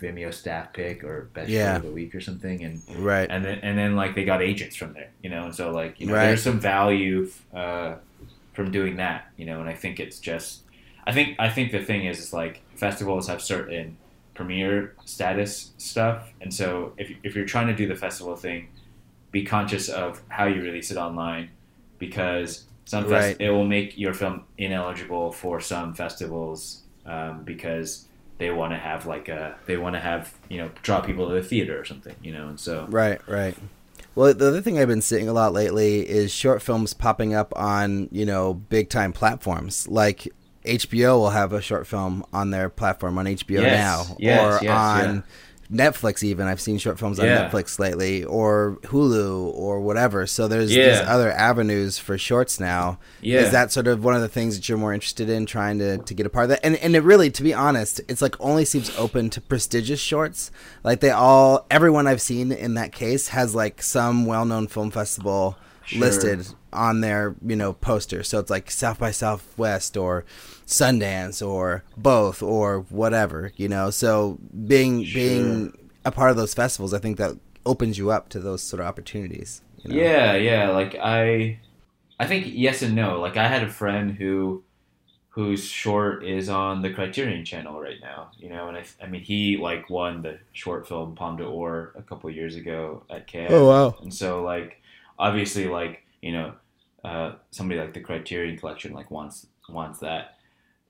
[0.00, 1.76] Vimeo staff pick or best Yeah.
[1.76, 3.28] of the week or something, and Right.
[3.30, 6.00] and then and then like they got agents from there, you know, and so like
[6.00, 6.26] you know Right.
[6.26, 7.96] there's some value uh,
[8.52, 10.62] from doing that, you know, and I think it's just
[11.06, 13.96] I think I think the thing is is like festivals have certain
[14.34, 18.68] premiere status stuff, and so if if you're trying to do the festival thing,
[19.30, 21.50] be conscious of how you release it online,
[21.98, 23.40] because some fest- Right.
[23.40, 28.08] it will make your film ineligible for some festivals um, because
[28.38, 31.34] they want to have like a they want to have you know draw people to
[31.34, 33.56] the theater or something, you know, and so Right, right.
[34.14, 37.52] Well, the other thing I've been seeing a lot lately is short films popping up
[37.56, 39.88] on, you know, big time platforms.
[39.88, 40.28] Like
[40.64, 44.64] HBO will have a short film on their platform on HBO Yes, now, yes, or
[44.64, 45.24] yes, on
[45.74, 46.22] Netflix.
[46.22, 47.48] Even I've seen short films on Yeah.
[47.50, 50.26] Netflix lately, or Hulu, or whatever.
[50.26, 50.86] So there's Yeah.
[50.86, 52.98] there's other avenues for shorts now.
[53.20, 53.40] Yeah.
[53.40, 55.98] Is that sort of one of the things that you're more interested in trying to,
[55.98, 56.60] to get a part of that?
[56.64, 60.50] And and it really, to be honest, it's like only seems open to prestigious shorts.
[60.82, 64.90] Like they all, everyone I've seen in that case has like some well known film
[64.90, 65.56] festival
[65.86, 66.00] Sure.
[66.00, 68.22] listed on their you know poster.
[68.22, 70.24] So it's like South by Southwest or
[70.66, 73.52] Sundance or both or whatever.
[73.56, 77.36] You know, so being being a part of those festivals, I think that
[77.66, 79.62] opens you up to those sort of opportunities.
[79.78, 80.02] You know?
[80.02, 80.70] Yeah, yeah.
[80.70, 81.58] Like I,
[82.18, 83.20] I think yes and no.
[83.20, 84.62] Like I had a friend who,
[85.30, 88.30] whose short is on the Criterion Channel right now.
[88.38, 92.02] You know, and I, I mean, he like won the short film Palme d'Or a
[92.02, 93.52] couple years ago at Cannes.
[93.52, 93.96] Oh wow.
[94.00, 94.80] And so like,
[95.18, 96.54] obviously, like you know,
[97.04, 100.33] uh, somebody like the Criterion Collection like wants wants that.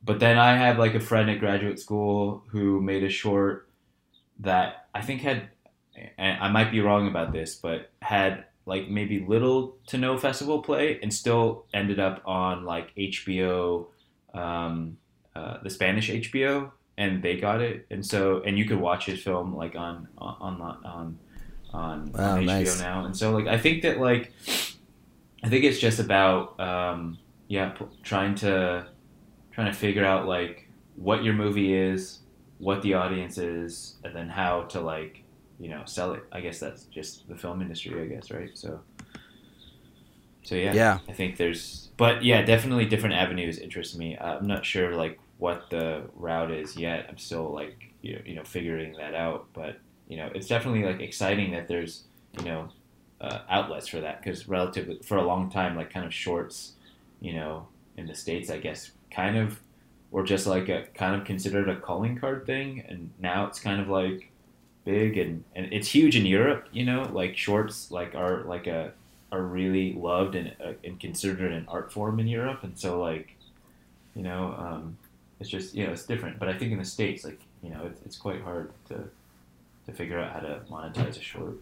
[0.05, 3.69] But then I had like a friend at graduate school who made a short
[4.41, 5.49] that I think had,
[6.19, 10.63] and I might be wrong about this, but had like maybe little to no festival
[10.63, 13.87] play and still ended up on like HBO,
[14.35, 14.99] um,
[15.37, 17.87] uh, the Spanish HBO, and they got it.
[17.91, 21.19] And so, and you could watch his film like on on on on,
[21.73, 22.79] on, Wow, on HBO nice.
[22.79, 23.05] now.
[23.05, 24.33] And so, like, I think that like,
[25.43, 28.87] I think it's just about um, yeah, p- trying to
[29.55, 32.21] trying to figure out like what your movie is,
[32.59, 35.23] what the audience is, and then how to like
[35.59, 36.25] you know sell it.
[36.33, 38.51] I guess that's just the film industry, I guess, right?
[38.55, 38.81] So,
[40.43, 40.99] so yeah, Yeah.
[41.09, 44.17] I think there's, but yeah, definitely different avenues interest me.
[44.19, 47.07] I'm not sure like what the route is yet.
[47.09, 49.79] I'm still like you know, you know figuring that out, but
[50.09, 52.05] you know it's definitely like exciting that there's
[52.39, 52.69] you know
[53.21, 56.73] uh, outlets for that because relatively for a long time like kind of shorts
[57.21, 59.61] you know in the states i guess kind of
[60.11, 63.81] were just like a kind of considered a calling card thing and now it's kind
[63.81, 64.31] of like
[64.85, 67.09] big and, and it's huge in europe you know?
[67.13, 68.93] Like shorts like are like a
[69.33, 73.37] are really loved and, uh, and considered an art form in europe and so like
[74.15, 74.97] you know um,
[75.41, 76.39] it's just you know it's different.
[76.39, 79.05] But i think in the states like you know it's, it's quite hard to
[79.87, 81.57] to figure out how to monetize a short.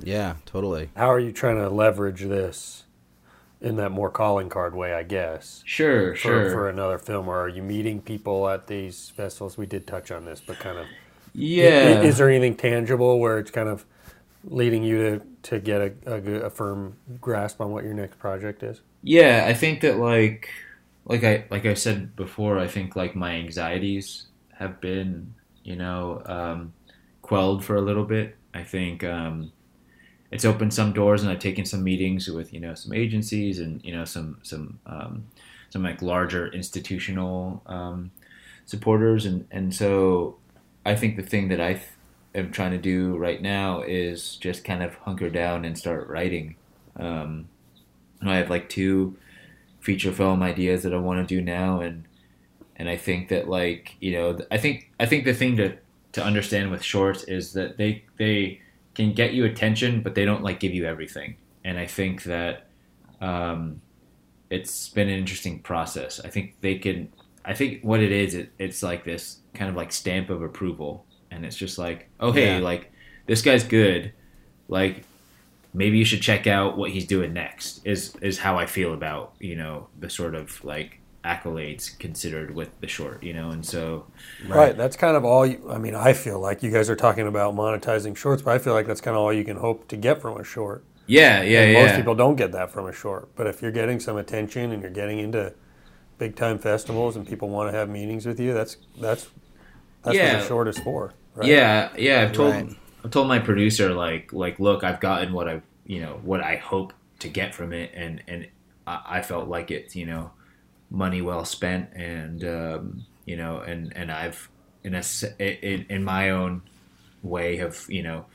[0.00, 0.90] Yeah, totally.
[0.96, 2.84] How are you trying to leverage this
[3.60, 4.94] in that more calling card way?
[4.94, 9.56] I guess sure for, for another film, or are you meeting people at these festivals?
[9.58, 10.90] We did touch on this, but kind of
[11.34, 13.86] yeah I- Is there anything tangible where it's kind of
[14.44, 18.62] leading you to, to get a, a, a firm grasp on what your next project
[18.62, 18.80] is?
[19.02, 20.50] Yeah, I think that like
[21.04, 24.28] like I like I said before, I think like my anxieties
[24.58, 26.74] have been, you know, um,
[27.22, 28.38] quelled for a little bit.
[28.54, 29.52] I think um,
[30.30, 33.84] it's opened some doors, and I've taken some meetings with you know some agencies and
[33.84, 35.26] you know some some um,
[35.70, 38.10] some like larger institutional um,
[38.64, 40.36] supporters, and and so
[40.84, 41.86] I think the thing that I th-
[42.34, 46.56] am trying to do right now is just kind of hunker down and start writing.
[46.96, 47.48] Um,
[48.22, 49.16] I have like two
[49.80, 52.04] feature film ideas that I want to do now, and
[52.74, 55.76] and I think that like you know I think I think the thing to
[56.12, 58.60] to understand with shorts is that they they
[58.96, 61.36] can get you attention, but they don't like give you everything.
[61.64, 62.66] And I think that
[63.20, 63.80] um,
[64.50, 66.20] it's been an interesting process.
[66.24, 67.12] I think they can.
[67.44, 71.06] I think what it is, it, it's like this kind of like stamp of approval,
[71.30, 72.58] and it's just like, oh hey, Yeah.
[72.64, 72.90] like
[73.26, 74.12] this guy's good,
[74.68, 75.04] like
[75.74, 77.84] maybe you should check out what he's doing next.
[77.86, 82.80] Is is how I feel about you know the sort of like accolades considered with
[82.80, 84.06] the short, you know, and so
[84.46, 84.76] Right.
[84.76, 85.44] That's kind of all.
[85.44, 88.58] You, I mean, I feel like you guys are talking about monetizing shorts, but I
[88.58, 90.84] feel like that's kind of all you can hope to get from a short.
[91.06, 91.82] yeah, yeah, and yeah.
[91.86, 93.34] most people don't get that from a short.
[93.36, 95.52] But if you're getting some attention and you're getting into
[96.18, 99.24] big time festivals and people want to have meetings with you, that's that's
[100.02, 100.38] that's what Yeah.
[100.40, 101.12] the short is for.
[101.34, 101.48] Right?
[101.48, 102.22] Yeah, yeah.
[102.22, 102.76] I've told Right.
[103.04, 106.56] I've told my producer like like look, I've gotten what I you know what I
[106.56, 108.48] hope to get from it, and and
[108.86, 110.30] I, I felt like it, you know
[110.90, 114.48] money well spent, and um, you know and and I've
[114.84, 115.02] in a
[115.38, 116.62] in, in my own
[117.22, 118.26] way have you know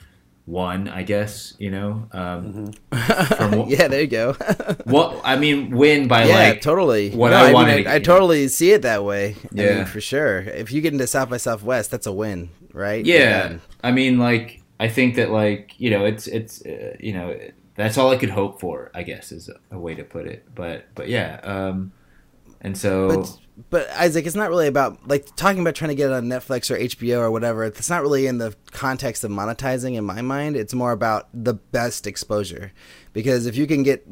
[0.45, 2.74] won I guess you know um,
[3.36, 4.34] from yeah, there you go.
[4.84, 7.12] what I mean win by yeah, like totally.
[7.12, 9.36] what No, I mean, wanted I, I totally see it that way.
[9.58, 9.76] I Yeah.
[9.76, 10.39] mean, for sure.
[10.39, 13.06] If you get into South by Southwest, that's a win, right?
[13.06, 17.38] yeah I mean like I think that like you know it's it's uh, you know
[17.76, 20.45] that's all I could hope for I guess is a, a way to put it
[20.54, 21.93] but but yeah um
[22.62, 23.38] and so But
[23.70, 26.72] but Isaac, it's not really about like talking about trying to get it on Netflix
[26.72, 27.64] or HBO or whatever.
[27.64, 30.55] It's not really in the context of monetizing in my mind.
[30.55, 32.72] It's more about the best exposure,
[33.14, 34.05] because if you can get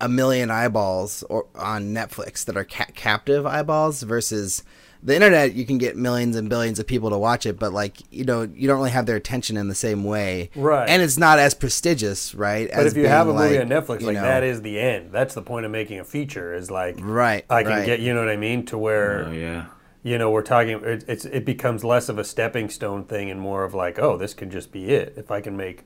[0.00, 4.62] a million eyeballs or on Netflix that are ca- captive eyeballs versus
[5.04, 7.98] the internet, you can get millions and billions of people to watch it, but like
[8.10, 10.88] you know, you don't really have their attention in the same way, Right.
[10.88, 12.70] And it's not as prestigious, right?
[12.74, 15.12] But if you have a movie on Netflix, like know- that is the end.
[15.12, 16.54] That's the point of making a feature.
[16.54, 17.86] Is like right, I can right.
[17.86, 19.66] get you know what I mean to where oh yeah
[20.02, 20.82] you know we're talking.
[20.82, 24.16] It, it's it becomes less of a stepping stone thing and more of like oh
[24.16, 25.14] this can just be it.
[25.16, 25.84] If I can make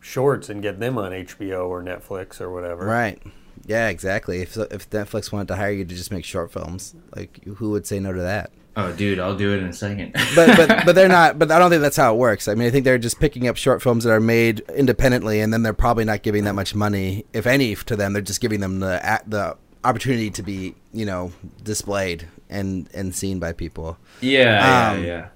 [0.00, 2.86] shorts and get them on HBO or Netflix or whatever.
[2.86, 3.20] Right.
[3.64, 4.42] Yeah, exactly.
[4.42, 7.86] If if Netflix wanted to hire you to just make short films, like who would
[7.86, 8.50] say no to that?
[8.78, 11.38] oh dude I'll do it in a second But but but they're not.
[11.38, 12.46] But I don't think that's how it works.
[12.46, 15.52] I mean, I think they're just picking up short films that are made independently, and
[15.52, 18.12] then they're probably not giving that much money, if any, to them.
[18.12, 21.32] They're just giving them the the opportunity to be, you know,
[21.62, 23.96] displayed and and seen by people.
[24.20, 25.28] yeah Um, yeah yeah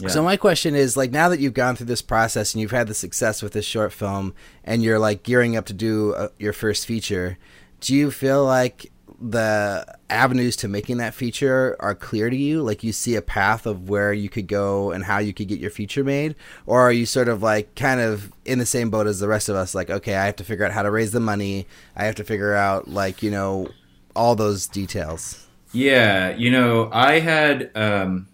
[0.00, 0.08] Yeah.
[0.08, 2.86] So my question is like now that you've gone through this process and you've had
[2.86, 4.34] the success with this short film
[4.64, 7.38] and you're like gearing up to do uh, your first feature,
[7.80, 12.62] do you feel like the avenues to making that feature are clear to you?
[12.62, 15.58] Like you see a path of where you could go and how you could get
[15.58, 16.36] your feature made,
[16.66, 19.48] or are you sort of like kind of in the same boat as the rest
[19.48, 19.74] of us?
[19.74, 21.66] Like, okay, I have to figure out how to raise the money.
[21.96, 23.68] I have to figure out like you know
[24.14, 25.46] all those details.
[25.72, 28.28] Yeah, you know, I had um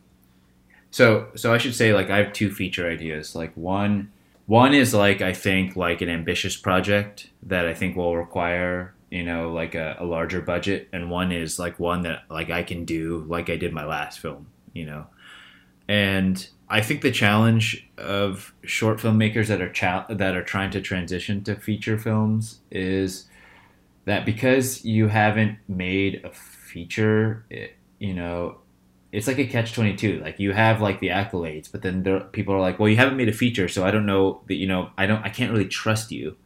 [0.95, 3.35] so so I should say like I have two feature ideas.
[3.35, 4.13] Like one
[4.47, 9.25] one is like I think like an ambitious project that I think will require, you
[9.25, 12.85] know, like a, a larger budget and one is like one that like I can
[12.85, 15.07] do like I did my last film, you know.
[15.89, 20.81] And I think the challenge of short filmmakers that are cha- that are trying to
[20.81, 23.25] transition to feature films is
[24.05, 28.59] that because you haven't made a feature, it, you know,
[29.15, 30.21] it's like a catch twenty two.
[30.21, 33.17] Like you have like the accolades, but then there, people are like, "Well, you haven't
[33.17, 34.91] made a feature, so I don't know that you know.
[34.99, 35.25] I don't.
[35.25, 36.37] I can't really trust you."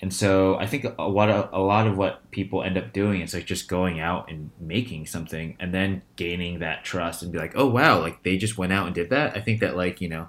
[0.00, 3.20] And so I think a lot of a lot of what people end up doing
[3.20, 7.38] is like just going out and making something, and then gaining that trust and be
[7.38, 10.00] like, "Oh wow, like they just went out and did that." I think that like
[10.00, 10.28] you know,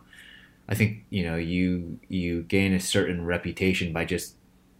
[0.69, 4.35] I think you know you you gain a certain reputation by just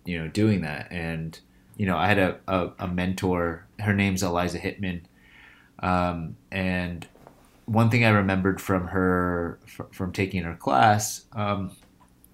[0.06, 1.40] you know doing that and
[1.78, 5.02] you know i had a, a, a mentor her name's Eliza Hittman
[5.80, 7.08] um, and
[7.66, 11.72] one thing i remembered from her fr- from taking her class um,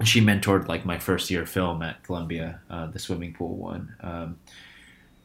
[0.04, 3.96] she mentored like my first year film at columbia uh, the swimming pool one.
[4.02, 4.40] Um,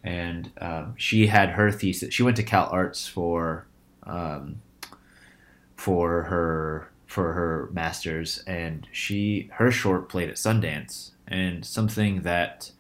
[0.05, 3.67] and um, she had her thesis she went to CalArts for
[4.05, 4.63] um,
[5.77, 11.11] for her for her masters and she her short played at sundance.
[11.29, 12.71] And something that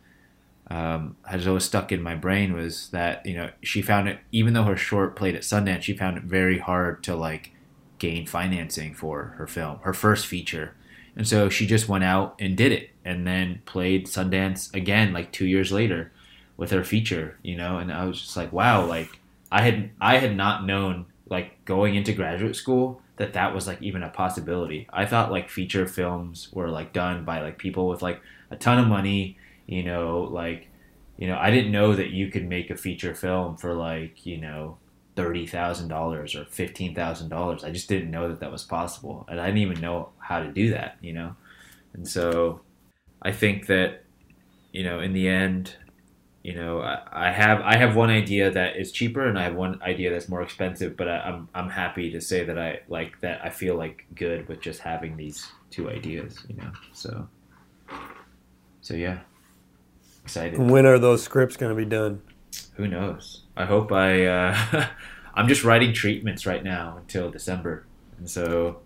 [0.68, 4.52] um, has always stuck in my brain was that you know she found it even
[4.52, 7.52] though her short played at Sundance, she found it very hard to like
[7.98, 10.74] gain financing for her film, her first feature,
[11.14, 15.32] and so she just went out and did it, and then played Sundance again like
[15.32, 16.10] two years later
[16.56, 19.20] with her feature, you know, and I was just like, wow, like
[19.52, 23.82] I had I had not known like going into graduate school that that was like
[23.82, 24.86] even a possibility.
[24.92, 28.78] I thought like feature films were like done by like people with like a ton
[28.78, 30.68] of money you know like
[31.16, 34.38] you know i didn't know that you could make a feature film for like you
[34.38, 34.78] know
[35.16, 35.90] $30000
[36.34, 40.10] or $15000 i just didn't know that that was possible and i didn't even know
[40.18, 41.34] how to do that you know?
[41.94, 42.60] And so
[43.22, 44.04] i think that
[44.72, 45.74] you know in the end
[46.46, 49.54] you know I, I have i have one idea that is cheaper and i have
[49.54, 53.20] one idea that's more expensive but I, i'm i'm happy to say that i like
[53.20, 56.70] that i feel like good with just having these two ideas you know?
[56.92, 57.26] So
[58.80, 59.20] so yeah
[60.26, 62.20] excited when are those scripts going to be done?
[62.76, 64.86] who knows i hope i uh
[65.34, 67.86] i'm just writing treatments right now until december
[68.18, 68.80] and so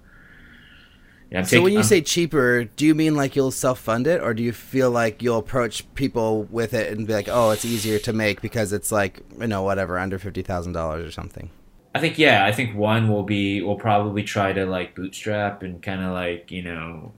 [1.31, 3.79] yeah i'm So taking when you I'm- say cheaper, do you mean like you'll self
[3.79, 7.29] fund it, or do you feel like you'll approach people with it and be like,
[7.29, 11.07] oh, it's easier to make because it's like you know whatever under fifty thousand dollars
[11.07, 11.51] or something?
[11.95, 15.81] I think yeah, I think one will be we'll probably try to like bootstrap and
[15.81, 17.13] kind of like you know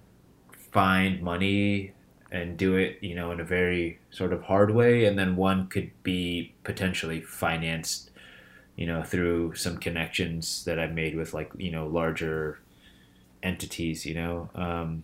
[0.73, 1.93] find money
[2.33, 5.69] and do it you know in a very sort of hard way, and then one
[5.69, 8.11] could be potentially financed
[8.77, 12.59] you know, through some connections that I've made with like you know larger
[13.43, 14.49] entities, you know.
[14.55, 15.03] Um,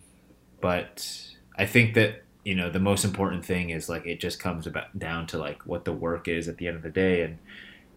[0.61, 4.66] but I think that you know the most important thing is like it just comes
[4.66, 7.39] about down to like what the work is at the end of the day and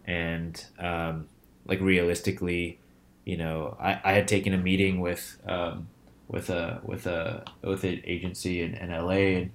[0.04, 1.28] and um,
[1.66, 2.78] like realistically
[3.24, 5.88] you know I, I had taken a meeting with um,
[6.28, 9.50] with a with a with an agency in, in LA and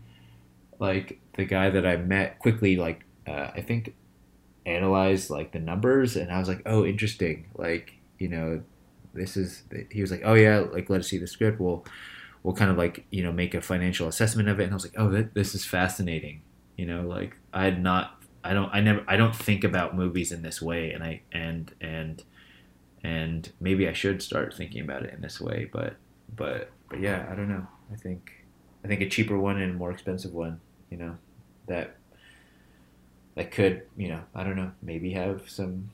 [0.79, 3.95] like the guy that I met quickly like uh, I think
[4.65, 7.49] analyzed like the numbers and I was like oh interesting.
[7.55, 8.61] Like you know
[9.13, 11.59] this is he was like oh yeah like let us see the script.
[11.59, 11.85] We'll
[12.43, 14.63] we'll kind of like you know make a financial assessment of it.
[14.63, 16.41] And i was like oh this is fascinating.
[16.75, 20.31] You know like i had not i don't i never i don't think about movies
[20.31, 22.23] in this way and i and and
[23.03, 25.95] and maybe i should start thinking about it in this way but
[26.35, 27.65] but but yeah i don't know.
[27.91, 28.31] I think
[28.83, 30.59] i think a cheaper one and a more expensive one
[30.89, 31.17] you know
[31.67, 31.95] that
[33.35, 35.89] that could you know i don't know maybe have some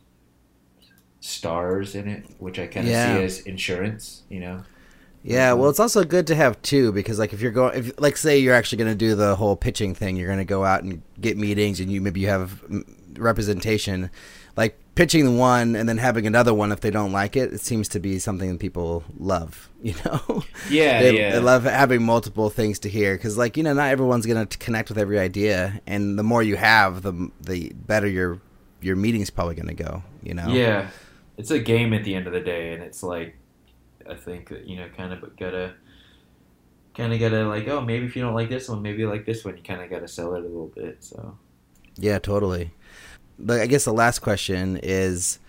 [1.20, 3.18] stars in it which i kind of Yeah.
[3.18, 4.64] see as insurance you know?
[5.26, 5.62] Yeah, mm-hmm.
[5.62, 8.40] well, it's also good to have two because, like, if you're going, if like, say
[8.40, 11.02] you're actually going to do the whole pitching thing, you're going to go out and
[11.22, 12.62] get meetings, and you maybe you have
[13.18, 14.10] representation,
[14.58, 17.54] like pitching one and then having another one if they don't like it.
[17.54, 19.70] It seems to be something that people love.
[19.84, 23.64] You know, yeah they, yeah they love having multiple things to hear because, like, you
[23.64, 27.30] know, not everyone's going to connect with every idea, and the more you have, the
[27.42, 28.40] the better your
[28.80, 30.02] your meeting's probably going to go.
[30.24, 30.88] You know, Yeah,
[31.38, 33.36] it's a game at the end of the day, and it's like
[34.10, 35.74] I think that you know, kind of gotta,
[36.96, 39.26] kind of gotta like, oh, maybe if you don't like this one, maybe you like
[39.26, 39.58] this one.
[39.58, 41.04] You kind of gotta sell it a little bit.
[41.04, 41.38] So
[41.98, 42.72] Yeah, totally.
[43.40, 45.40] But I guess the last question is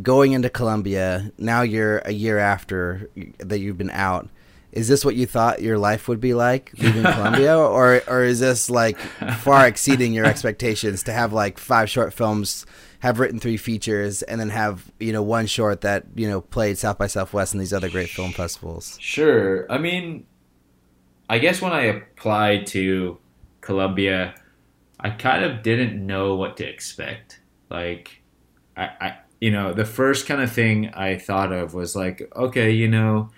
[0.00, 4.28] going into Columbia, now you're a year after that you've been out.
[4.70, 8.40] Is this what you thought your life would be like leaving Columbia or or is
[8.40, 8.98] this like
[9.40, 12.64] far exceeding your expectations to have like five short films,
[13.00, 16.78] have written three features and then have, you know, one short that, you know, played
[16.78, 18.96] South by Southwest and these other great film festivals?
[18.98, 19.70] sure.
[19.70, 20.24] I mean,
[21.28, 23.18] I guess when I applied to
[23.60, 24.34] Columbia,
[25.02, 27.40] I kind of didn't know what to expect.
[27.68, 28.22] Like,
[28.76, 32.70] I, I you know, the first kind of thing I thought of was like, okay,
[32.70, 33.30] you know,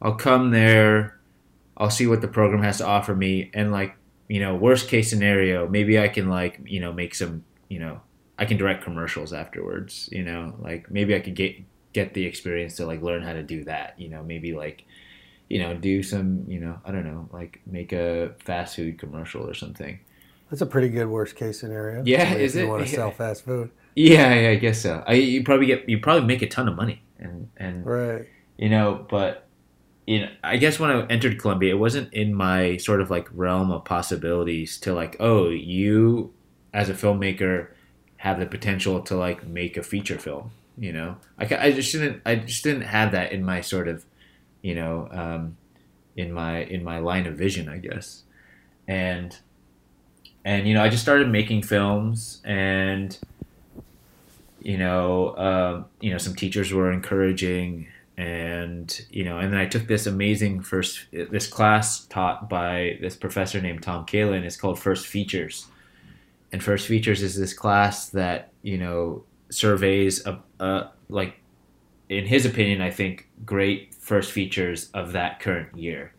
[0.00, 1.18] I'll come there,
[1.76, 3.96] I'll see what the program has to offer me, and like,
[4.28, 8.00] you know, worst case scenario, maybe I can like, you know, make some, you know,
[8.38, 11.56] I can direct commercials afterwards, you know, like maybe I could get
[11.92, 14.84] get the experience to like learn how to do that, you know, maybe like,
[15.48, 19.44] you know, do some, you know, I don't know, like make a fast food commercial
[19.48, 19.98] or something.
[20.50, 22.02] That's a pretty good worst case scenario.
[22.04, 22.66] Yeah, if is you it?
[22.66, 22.94] want to Yeah.
[22.94, 25.02] sell fast food, Yeah, yeah, I guess so.
[25.06, 28.26] I you probably get you probably make a ton of money and and right?
[28.58, 29.48] you know, but
[30.06, 33.28] you know, I guess when I entered Columbia, it wasn't in my sort of like
[33.32, 36.34] realm of possibilities to like, oh, you
[36.74, 37.68] as a filmmaker
[38.18, 40.52] have the potential to like make a feature film.
[40.78, 44.06] You know, I, I just didn't I just didn't have that in my sort of,
[44.62, 45.58] you know, um,
[46.16, 48.24] in my in my line of vision, I guess,
[48.88, 49.36] and
[50.48, 53.16] and you know, I just started making films and
[54.60, 57.86] you know, um, you know, some teachers were encouraging,
[58.16, 63.14] and you know, and then I took this amazing first this class taught by this
[63.14, 64.42] professor named Tom Kalin.
[64.42, 65.66] It's called First Features,
[66.50, 71.40] and First Features is this class that you know surveys a, a like,
[72.08, 76.14] in his opinion, I think great first features of that current year.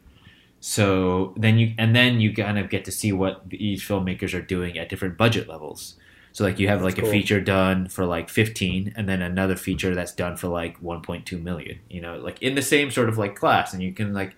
[0.60, 4.42] So then you and then you kind of get to see what these filmmakers are
[4.42, 5.96] doing at different budget levels.
[6.32, 9.56] So like you have like That's a feature done for like 15 and then another
[9.56, 13.18] feature that's done for like 1.2 million, you know, like in the same sort of
[13.18, 14.36] like class and you can like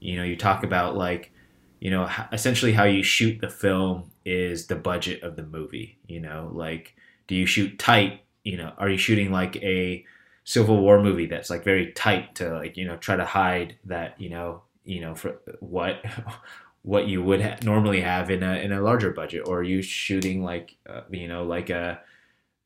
[0.00, 1.32] you know, you talk about like
[1.80, 6.20] you know, essentially how you shoot the film is the budget of the movie, you
[6.20, 6.94] know, like
[7.26, 10.04] do you shoot tight, you know, are you shooting like a
[10.44, 14.20] Civil War movie that's like very tight to like, you know, try to hide that,
[14.20, 16.04] you know, you know, for what
[16.82, 19.82] what you would ha- normally have in a in a larger budget, or are you
[19.82, 22.00] shooting like uh, you know like a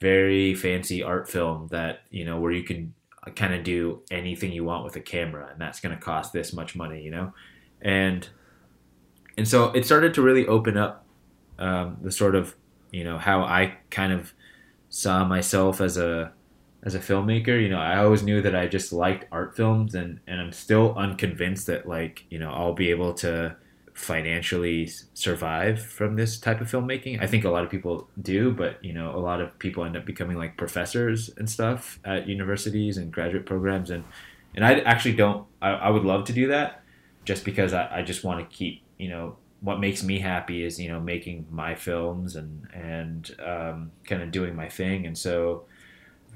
[0.01, 2.95] very fancy art film that you know where you can
[3.35, 6.53] kind of do anything you want with a camera, and that's going to cost this
[6.53, 7.33] much money, you know,
[7.83, 8.29] and
[9.37, 11.05] and so it started to really open up
[11.59, 12.57] um, the sort of
[12.91, 14.33] you know how I kind of
[14.89, 16.33] saw myself as a
[16.87, 20.21] as a filmmaker you know i always knew that i just liked art films and
[20.27, 23.55] and i'm still unconvinced that like you know i'll be able to
[23.97, 27.23] financially survive from this type of filmmaking.
[27.23, 29.97] I think a lot of people do but you know a lot of people end
[29.97, 34.05] up becoming like professors and stuff at universities and graduate programs and
[34.55, 36.83] and i actually don't i, I would love to do that
[37.25, 40.79] just because i, I just want to keep you know what makes me happy is
[40.79, 45.65] you know making my films and and um, kind of doing my thing and so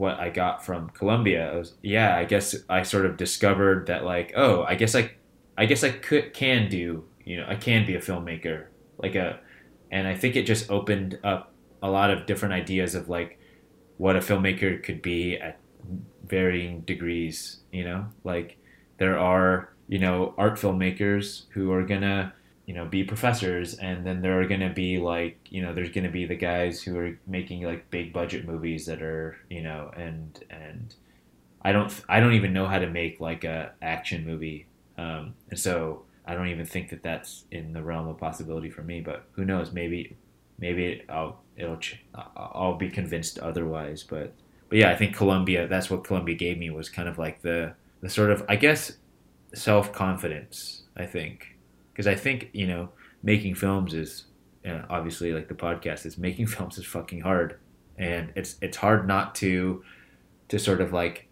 [0.01, 1.53] what I got from Columbia.
[1.55, 5.13] Was, yeah, I guess I sort of discovered that like, oh, I guess I,
[5.59, 8.65] I guess I could can do, you know, I can be a filmmaker,
[8.97, 9.39] like a,
[9.91, 11.53] and I think it just opened up
[11.83, 13.39] a lot of different ideas of like
[13.99, 15.59] what a filmmaker could be at
[16.27, 17.61] varying degrees.
[17.71, 18.57] You know, like
[18.97, 22.33] there are you know art filmmakers who are gonna
[22.71, 25.91] you know be professors and then there are going to be like you know there's
[25.91, 29.61] going to be the guys who are making like big budget movies that are you
[29.61, 30.95] know and and
[31.63, 34.67] i don't i don't even know how to make like a action movie.
[34.97, 38.83] Um, and so i don't even think that that's in the realm of possibility for
[38.83, 39.73] me but who knows?
[39.73, 40.17] Maybe
[40.61, 41.81] maybe i'll it'll
[42.37, 44.33] i'll be convinced otherwise but
[44.69, 47.75] but yeah i think columbia that's what columbia gave me was kind of like the
[48.01, 48.93] the sort of i guess
[49.55, 51.50] self-confidence i think
[52.01, 52.89] because I think you know
[53.23, 54.25] making films is
[54.89, 57.59] obviously like the podcast is making films is fucking hard,
[57.99, 59.85] and it's it's hard not to
[60.49, 61.29] to sort of like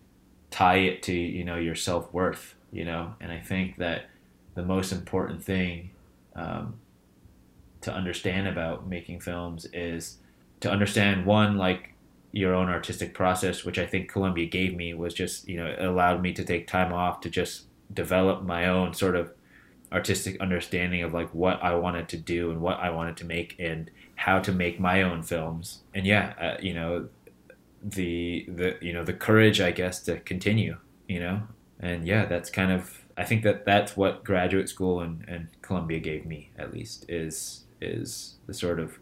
[0.51, 4.11] tie it to you know your self worth, you know, and I think that
[4.57, 5.89] the most important thing
[6.37, 6.75] um,
[7.81, 10.19] to understand about making films is
[10.61, 11.95] to understand one like
[12.33, 15.83] your own artistic process, which I think Columbia gave me, was just you know it
[15.83, 17.63] allowed me to take time off to just
[17.95, 19.33] develop my own sort of
[19.93, 23.57] artistic understanding of like what I wanted to do and what I wanted to make
[23.59, 25.81] and how to make my own films.
[25.95, 27.09] And yeah, uh, you know,
[27.83, 31.43] the the you know the courage I guess to continue, you know.
[31.81, 36.01] And yeah, that's kind of I think that that's what graduate school and, and Columbia
[36.01, 38.99] gave me at least is is the sort of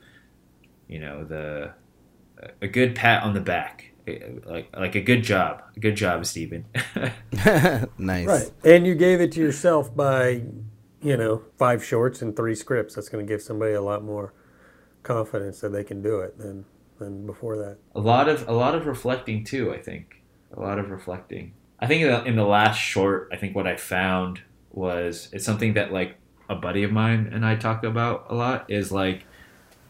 [0.89, 1.73] you know the
[2.61, 3.93] a good pat on the back
[4.45, 6.65] like like a good job a good job stephen
[7.99, 10.43] nice right and you gave it to yourself by
[11.03, 12.95] you know, five shorts and three scripts.
[12.95, 14.33] That's going to give somebody a lot more
[15.03, 16.65] confidence that they can do it than
[16.99, 17.79] than before that.
[17.95, 19.73] A lot of a lot of reflecting too.
[19.73, 20.23] I think
[20.57, 21.53] a lot of reflecting.
[21.79, 24.41] I think in the last short, I think what I found
[24.71, 26.17] was it's something that like
[26.49, 29.25] a buddy of mine and I talk about a lot is like,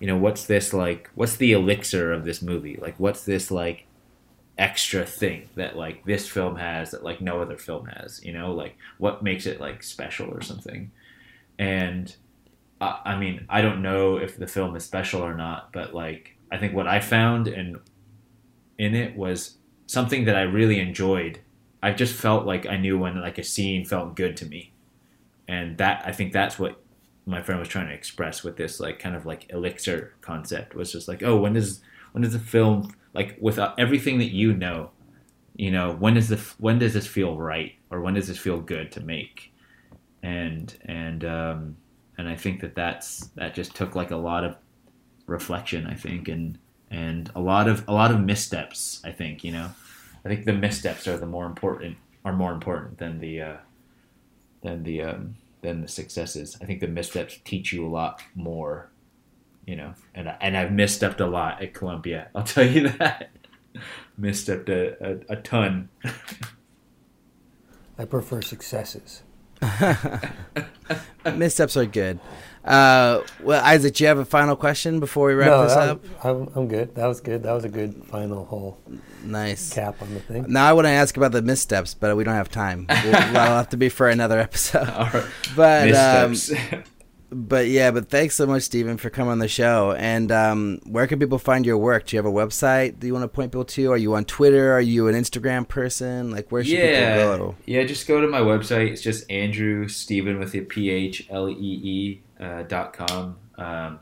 [0.01, 1.11] you know, what's this like?
[1.15, 2.77] What's the elixir of this movie?
[2.77, 3.86] Like, what's this like
[4.59, 8.53] extra thing that like this film has that like no other film has you know?
[8.53, 10.91] Like what makes it like special or something?
[11.59, 12.15] And
[12.81, 16.37] uh, i mean i don't know if the film is special or not but like
[16.53, 17.79] i think what i found and
[18.79, 19.57] in it was
[19.87, 21.41] something that i really enjoyed.
[21.83, 24.73] I just felt like i knew when like a scene felt good to me.
[25.49, 26.81] And that i think that's what
[27.25, 30.93] my friend was trying to express with this like kind of like elixir concept was
[30.93, 31.81] just like oh when does
[32.13, 34.91] when does a film like with everything that you know
[35.57, 38.61] you know when does the when does this feel right or when does this feel
[38.61, 39.53] good to make?
[40.23, 41.77] And and um,
[42.19, 44.57] and I think that that's that just took like a lot of
[45.27, 46.59] reflection I think and
[46.91, 49.71] and a lot of a lot of missteps I think you know?
[50.25, 53.57] I think the missteps are the more important are more important than the uh,
[54.63, 56.59] than the um, than the successes.
[56.61, 58.91] I think the missteps teach you a lot more
[59.67, 62.29] you know, and and I've misstepped a lot at Columbia.
[62.35, 63.31] I'll tell you that.
[64.19, 65.89] misstepped a, a, a ton.
[67.99, 69.23] I prefer successes.
[71.35, 72.21] Missteps are good.
[72.65, 76.05] Uh, well, Isaac, do you have a final question before we wrap no, this up?
[76.25, 76.95] I'm, I'm good.
[76.95, 77.45] That was good.
[77.45, 78.79] That was a good final whole
[79.23, 80.47] nice cap on the thing.
[80.49, 82.87] Now I want to ask about the missteps, but we don't have time.
[82.89, 84.89] We'll, that'll have to be for another episode.
[85.55, 86.35] But um,
[87.31, 89.93] but yeah, but thanks so much, Stephen, for coming on the show.
[89.93, 92.07] And um, where can people find your work?
[92.07, 93.93] Do you have a website Do you want to point people to?
[93.93, 94.73] Are you on Twitter?
[94.73, 96.31] Are you an Instagram person?
[96.31, 97.17] Like, where should yeah.
[97.17, 97.55] people go?
[97.67, 98.91] Yeah, just go to my website.
[98.91, 103.37] It's just Andrew Stephen with a P H L E E uh, dot com.
[103.59, 104.01] Um,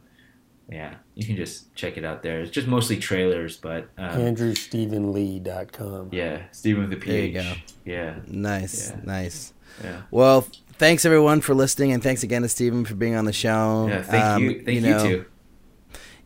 [0.68, 2.40] yeah, you can just check it out there.
[2.40, 6.10] It's just mostly trailers, but um, AndrewStephenLee.com.
[6.12, 7.62] Yeah, Stephen with a P H.
[7.84, 8.16] Yeah.
[8.26, 9.00] Nice, yeah.
[9.04, 9.52] nice.
[9.82, 10.02] Yeah.
[10.10, 10.46] Well,
[10.78, 13.88] thanks everyone for listening, and thanks again to Stephen for being on the show.
[13.88, 14.62] Yeah, thank um, you.
[14.62, 15.26] Thank you, know, you, too.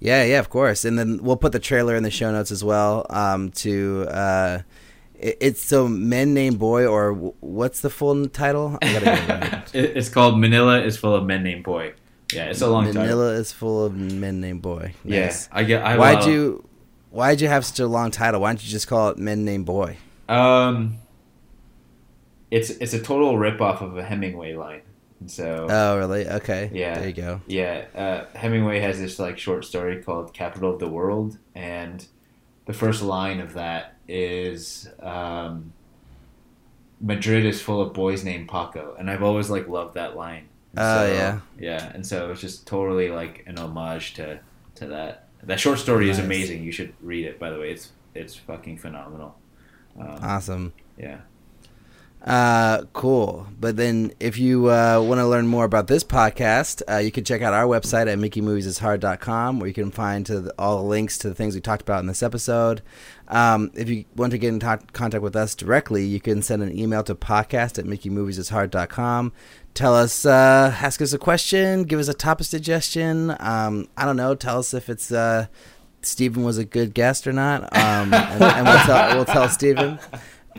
[0.01, 0.85] Yeah, yeah, of course.
[0.85, 3.07] And then we'll put the trailer in the show notes as well.
[3.11, 4.59] Um, to uh,
[5.19, 8.79] it, it's so men named boy, or what's the full title?
[8.83, 11.95] it's called Manila is full of men named boy.
[12.33, 13.03] Yeah, it's a long title.
[13.03, 14.95] Manila is full of men named boy.
[15.05, 15.49] Nice.
[15.49, 15.83] Yeah, I get.
[15.83, 16.69] I why'd you?
[17.11, 18.41] Why'd you have such a long title?
[18.43, 19.97] Why don't you just call it Men Named Boy?
[20.29, 20.99] Um,
[22.51, 24.83] it's it's a total ripoff of a Hemingway line.
[25.27, 29.65] so oh really okay yeah there you go yeah uh, Hemingway has this like short
[29.65, 32.07] story called Capital of the World and
[32.67, 35.73] the first line of that is um,
[37.01, 40.49] Madrid is full of boys named Paco and I've always like loved that line.
[40.81, 44.41] Oh uh, yeah yeah and so it's just totally like an homage to
[44.77, 46.19] to that that short story nice.
[46.19, 49.37] is amazing you should read it by the way it's it's fucking phenomenal.
[49.99, 50.73] Um, Awesome.
[50.97, 51.21] yeah.
[52.25, 53.47] Uh, cool.
[53.61, 57.23] But then, if you uh, want to learn more about this podcast, uh, you can
[57.23, 61.17] check out our website at makingmoviesishard.com, where you can find to the, all the links
[61.19, 62.83] to the things we talked about in this episode.
[63.29, 66.61] Um, if you want to get in to- contact with us directly, you can send
[66.63, 69.33] an email to podcast at makingmoviesishard.com.
[69.75, 73.35] Tell us, uh, ask us a question, give us a topic suggestion.
[73.39, 74.35] Um, I don't know.
[74.35, 75.47] Tell us if it's uh,
[76.03, 79.99] Stephen was a good guest or not, um, and, and we'll tell we'll tell Stephen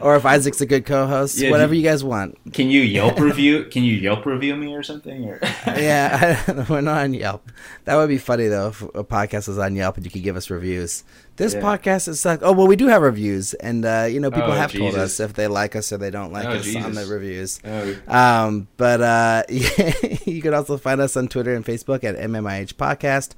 [0.02, 2.38] or if Isaac's a good co-host, Yeah, whatever do- you guys want.
[2.54, 3.66] Can you Yelp review?
[3.66, 5.26] Can you Yelp review me or something?
[5.26, 7.50] Or yeah, we're not on Yelp.
[7.86, 10.36] That would be funny though if a podcast was on Yelp and you could give
[10.36, 11.04] us reviews.
[11.38, 11.62] This Yeah.
[11.62, 12.42] podcast is suck.
[12.44, 15.22] Oh well, we do have reviews, and uh, you know people Oh, have told us
[15.22, 17.62] if they like us or they don't like Oh, us on the reviews.
[17.64, 22.74] oh, Um, but uh, you can also find us on Twitter and Facebook at MMIH
[22.74, 23.36] Podcast.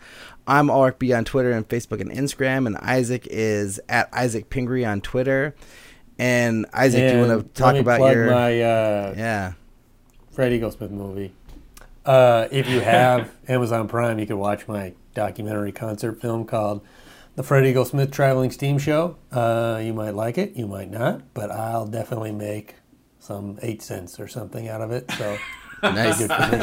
[0.48, 4.84] I'm Alrik B on Twitter and Facebook and Instagram, and Isaac is at Isaac Pingree
[4.84, 5.54] on Twitter.
[6.22, 8.30] And Isaac, do you want to talk about your?
[8.30, 9.54] my uh, yeah.
[10.32, 11.34] Fred Eaglesmith movie.
[12.06, 16.86] Uh, if you have Amazon Prime, you can watch my documentary concert film called
[17.36, 19.18] The Fred Eaglesmith Traveling Steam Show.
[19.32, 22.76] Uh, you might like it, you might not, but I'll definitely make
[23.18, 25.10] some eight cents or something out of it.
[25.18, 25.40] So
[25.84, 26.20] Nice.
[26.20, 26.58] good for me.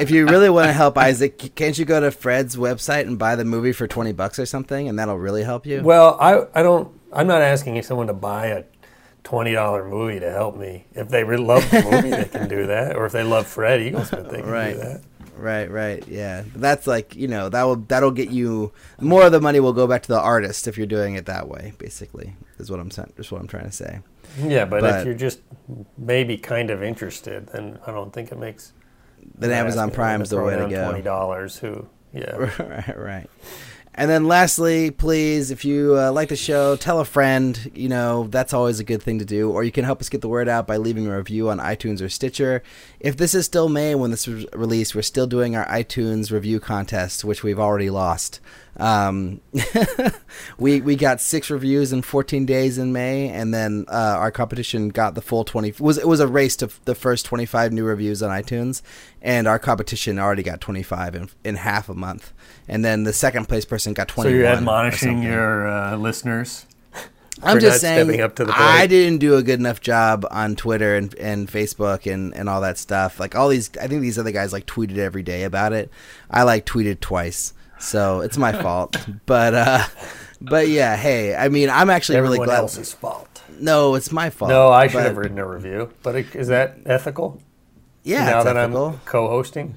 [0.00, 3.36] if you really want to help Isaac, can't you go to Fred's website and buy
[3.36, 5.82] the movie for twenty bucks or something, and that'll really help you?
[5.82, 6.98] Well, I I don't.
[7.12, 8.64] I'm not asking someone to buy a
[9.22, 10.86] twenty dollar movie to help me.
[10.94, 12.96] If they really love the movie, they can do that.
[12.96, 14.74] Or if they love Fred Eaglesmith, they can Right.
[14.74, 15.02] do that.
[15.36, 16.44] Right, right, yeah.
[16.54, 19.88] That's like you know that will that'll get you more of the money will go
[19.88, 21.72] back to the artist if you're doing it that way.
[21.78, 23.12] Basically, is what I'm saying.
[23.16, 23.98] Is what I'm trying to say.
[24.38, 25.40] Yeah, but, But- if you're just
[25.96, 28.72] maybe kind of interested, then I don't think it makes.
[29.36, 30.84] Then Amazon Prime's the way to go.
[30.88, 31.58] Twenty dollars.
[31.58, 31.86] Who?
[32.12, 32.36] Yeah.
[32.58, 33.30] right, right.
[33.96, 37.70] And then lastly, please, if you uh, like the show, tell a friend.
[37.74, 39.50] You know, that's always a good thing to do.
[39.52, 42.02] Or you can help us get the word out by leaving a review on iTunes
[42.02, 42.62] or Stitcher.
[42.98, 46.58] If this is still May when this is released, we're still doing our iTunes review
[46.58, 48.40] contest, which we've already lost.
[48.76, 49.40] Um,
[50.58, 54.88] we we got six reviews in 14 days in May, and then uh, our competition
[54.88, 55.74] got the full 20.
[55.78, 58.82] Was it was a race to the first 25 new reviews on iTunes,
[59.22, 62.32] and our competition already got 25 in, in half a month,
[62.68, 66.66] and then the second place person got So you're admonishing your uh, listeners.
[67.42, 68.52] I'm just saying up to the.
[68.54, 72.60] I didn't do a good enough job on Twitter and, and Facebook and, and all
[72.60, 73.18] that stuff.
[73.18, 75.90] Like all these, I think these other guys like tweeted every day about it.
[76.30, 78.96] I like tweeted twice, so it's my fault.
[79.26, 79.84] But uh,
[80.40, 82.58] but yeah, hey, I mean, I'm actually Everyone really glad.
[82.58, 83.42] else's fault.
[83.60, 84.48] No, it's my fault.
[84.50, 85.90] No, I should but- have written a review.
[86.02, 87.40] But it, is that ethical?
[88.02, 88.86] Yeah, now it's that ethical.
[88.86, 89.76] I'm co-hosting.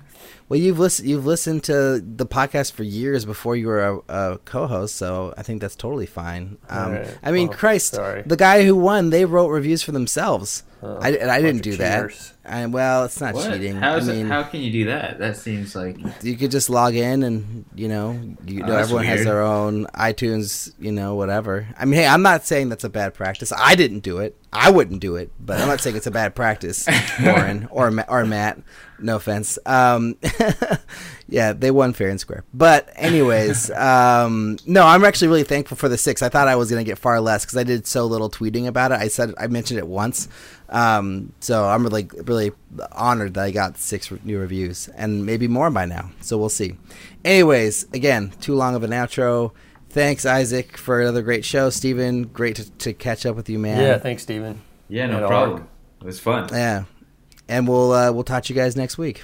[0.50, 4.00] Well, you've listened you've listened to the podcast for years before you were a,
[4.34, 6.58] a co-host, so I think that's totally fine.
[6.70, 8.24] Um, Alright, I mean, well, Christ, sorry.
[8.26, 10.64] the guy who won, they wrote reviews for themselves.
[10.84, 12.12] I, and I didn't do that.
[12.46, 13.52] I, well, it's not what?
[13.52, 13.76] cheating.
[13.76, 15.20] How's I it- mean, how can you do that?
[15.20, 18.12] That seems like you could just log in and you know,
[18.46, 21.68] you Oh, know, everyone has their own iTunes, you know, whatever.
[21.78, 23.52] I mean, hey, I'm not saying that's a bad practice.
[23.56, 24.36] I didn't do it.
[24.54, 26.88] I wouldn't do it, but I'm not saying it's a bad practice,
[27.24, 28.60] Warren or or Matt.
[29.00, 29.60] No offense.
[29.66, 30.16] Um,
[31.30, 32.44] yeah, they won fair and square.
[32.54, 36.22] But anyways, um, no, I'm actually really thankful for the six.
[36.22, 38.92] I thought I was gonna get far less because I did so little tweeting about
[38.92, 39.00] it.
[39.00, 40.28] I said I mentioned it once,
[40.70, 42.52] um, so I'm really really
[42.92, 46.12] honored that I got six re- new reviews and maybe more by now.
[46.22, 46.76] So we'll see.
[47.24, 49.52] Anyways, again, too long of an outro.
[49.90, 51.70] Thanks, Isaac, for another great show.
[51.70, 53.82] Stephen, great to, to catch up with you, man.
[53.82, 54.62] Yeah, thanks, Stephen.
[54.90, 55.60] yeah, no And problem.
[55.62, 55.68] Alrik.
[56.02, 56.50] It was fun.
[56.52, 56.84] Yeah.
[57.48, 59.24] And we'll uh, we'll talk to you guys next week.